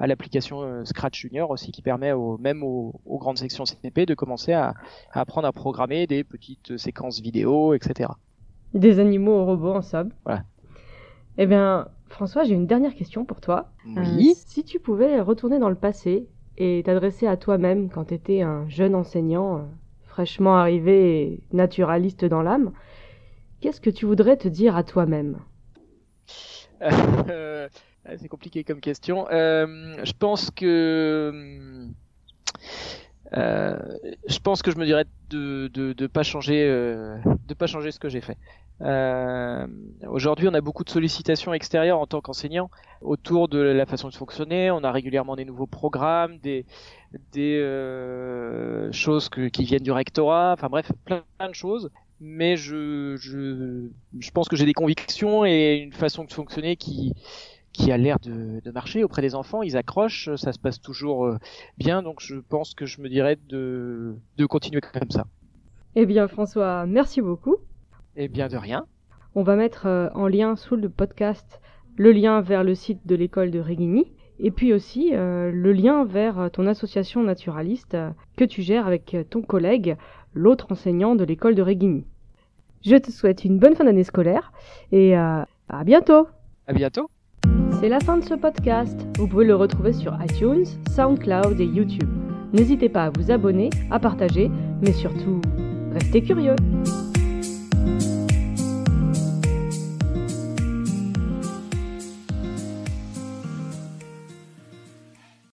l'application 0.00 0.84
Scratch 0.84 1.20
Junior 1.20 1.48
aussi 1.50 1.70
qui 1.70 1.82
permet 1.82 2.10
au, 2.10 2.36
même 2.38 2.64
aux, 2.64 3.00
grandes 3.06 3.38
sections 3.38 3.64
CNP 3.64 4.06
de 4.06 4.14
commencer 4.14 4.52
à, 4.52 4.74
à, 5.12 5.20
apprendre 5.20 5.46
à 5.46 5.52
programmer 5.52 6.08
des 6.08 6.24
petites 6.24 6.76
séquences 6.76 7.20
vidéo, 7.20 7.74
etc. 7.74 8.10
Des 8.74 8.98
animaux 8.98 9.42
au 9.42 9.44
robot 9.44 9.74
en 9.74 9.82
somme. 9.82 10.10
Voilà. 10.24 10.42
Eh 11.38 11.46
bien, 11.46 11.86
François, 12.10 12.42
j'ai 12.44 12.54
une 12.54 12.66
dernière 12.66 12.94
question 12.94 13.24
pour 13.24 13.40
toi. 13.40 13.70
Oui. 13.86 14.30
Euh, 14.30 14.34
si 14.44 14.64
tu 14.64 14.80
pouvais 14.80 15.20
retourner 15.20 15.58
dans 15.58 15.68
le 15.68 15.76
passé 15.76 16.26
et 16.58 16.82
t'adresser 16.84 17.26
à 17.26 17.36
toi-même 17.36 17.88
quand 17.88 18.06
tu 18.06 18.14
étais 18.14 18.42
un 18.42 18.68
jeune 18.68 18.94
enseignant 18.94 19.58
euh, 19.58 19.62
fraîchement 20.06 20.56
arrivé 20.56 21.22
et 21.22 21.40
naturaliste 21.52 22.24
dans 22.24 22.42
l'âme, 22.42 22.72
qu'est-ce 23.60 23.80
que 23.80 23.90
tu 23.90 24.06
voudrais 24.06 24.36
te 24.36 24.48
dire 24.48 24.76
à 24.76 24.82
toi-même? 24.82 25.38
Euh, 26.82 27.68
C'est 28.18 28.28
compliqué 28.28 28.64
comme 28.64 28.80
question. 28.80 29.26
je 29.30 30.12
pense 30.18 30.50
que 30.50 31.86
euh, 33.36 33.78
je 34.26 34.38
pense 34.40 34.62
que 34.62 34.70
je 34.70 34.76
me 34.78 34.84
dirais 34.84 35.04
de 35.28 35.68
de, 35.72 35.92
de 35.92 36.06
pas 36.06 36.22
changer 36.22 36.64
euh, 36.68 37.16
de 37.46 37.54
pas 37.54 37.66
changer 37.66 37.92
ce 37.92 37.98
que 37.98 38.08
j'ai 38.08 38.20
fait. 38.20 38.36
Euh, 38.82 39.66
Aujourd'hui, 40.08 40.48
on 40.48 40.54
a 40.54 40.60
beaucoup 40.60 40.84
de 40.84 40.90
sollicitations 40.90 41.52
extérieures 41.52 41.98
en 42.00 42.06
tant 42.06 42.20
qu'enseignant 42.20 42.70
autour 43.02 43.48
de 43.48 43.58
la 43.58 43.86
façon 43.86 44.08
de 44.08 44.14
fonctionner. 44.14 44.70
On 44.70 44.82
a 44.82 44.90
régulièrement 44.90 45.36
des 45.36 45.44
nouveaux 45.44 45.66
programmes, 45.66 46.38
des 46.38 46.66
des 47.32 47.58
euh, 47.60 48.90
choses 48.92 49.28
que, 49.28 49.48
qui 49.48 49.64
viennent 49.64 49.82
du 49.82 49.92
rectorat. 49.92 50.52
Enfin 50.54 50.68
bref, 50.68 50.90
plein, 51.04 51.22
plein 51.38 51.48
de 51.48 51.54
choses. 51.54 51.90
Mais 52.20 52.56
je 52.56 53.16
je 53.16 53.88
je 54.18 54.30
pense 54.30 54.48
que 54.48 54.56
j'ai 54.56 54.66
des 54.66 54.74
convictions 54.74 55.44
et 55.44 55.76
une 55.82 55.92
façon 55.92 56.24
de 56.24 56.32
fonctionner 56.32 56.76
qui 56.76 57.14
qui 57.72 57.92
a 57.92 57.96
l'air 57.96 58.18
de, 58.20 58.60
de, 58.60 58.70
marcher 58.70 59.04
auprès 59.04 59.22
des 59.22 59.34
enfants. 59.34 59.62
Ils 59.62 59.76
accrochent, 59.76 60.34
ça 60.36 60.52
se 60.52 60.58
passe 60.58 60.80
toujours 60.80 61.26
euh, 61.26 61.38
bien, 61.78 62.02
donc 62.02 62.20
je 62.20 62.36
pense 62.36 62.74
que 62.74 62.86
je 62.86 63.00
me 63.00 63.08
dirais 63.08 63.38
de, 63.48 64.16
de 64.36 64.46
continuer 64.46 64.80
comme 64.80 65.10
ça. 65.10 65.24
Eh 65.94 66.06
bien 66.06 66.28
François, 66.28 66.86
merci 66.86 67.20
beaucoup. 67.20 67.56
Eh 68.16 68.28
bien 68.28 68.48
de 68.48 68.56
rien. 68.56 68.84
On 69.34 69.42
va 69.42 69.56
mettre 69.56 69.86
euh, 69.86 70.08
en 70.14 70.26
lien 70.26 70.56
sous 70.56 70.76
le 70.76 70.88
podcast 70.88 71.60
le 71.96 72.12
lien 72.12 72.40
vers 72.40 72.64
le 72.64 72.74
site 72.74 73.06
de 73.06 73.14
l'école 73.14 73.50
de 73.50 73.58
Régigny 73.58 74.12
et 74.38 74.50
puis 74.50 74.72
aussi 74.72 75.10
euh, 75.12 75.50
le 75.52 75.72
lien 75.72 76.04
vers 76.04 76.50
ton 76.52 76.66
association 76.66 77.22
naturaliste 77.22 77.96
que 78.36 78.44
tu 78.44 78.62
gères 78.62 78.86
avec 78.86 79.16
ton 79.28 79.42
collègue, 79.42 79.96
l'autre 80.32 80.72
enseignant 80.72 81.14
de 81.14 81.24
l'école 81.24 81.54
de 81.54 81.62
Régigny. 81.62 82.06
Je 82.82 82.96
te 82.96 83.10
souhaite 83.10 83.44
une 83.44 83.58
bonne 83.58 83.76
fin 83.76 83.84
d'année 83.84 84.04
scolaire 84.04 84.52
et 84.92 85.14
à 85.14 85.46
bientôt. 85.84 86.26
À 86.66 86.72
bientôt. 86.72 87.10
C'est 87.80 87.88
la 87.88 87.98
fin 87.98 88.18
de 88.18 88.24
ce 88.24 88.34
podcast. 88.34 88.94
Vous 89.16 89.26
pouvez 89.26 89.46
le 89.46 89.54
retrouver 89.54 89.94
sur 89.94 90.14
iTunes, 90.22 90.66
SoundCloud 90.94 91.58
et 91.58 91.64
YouTube. 91.64 92.10
N'hésitez 92.52 92.90
pas 92.90 93.04
à 93.04 93.10
vous 93.10 93.30
abonner, 93.30 93.70
à 93.90 93.98
partager, 93.98 94.50
mais 94.82 94.92
surtout, 94.92 95.40
restez 95.94 96.22
curieux. 96.22 96.56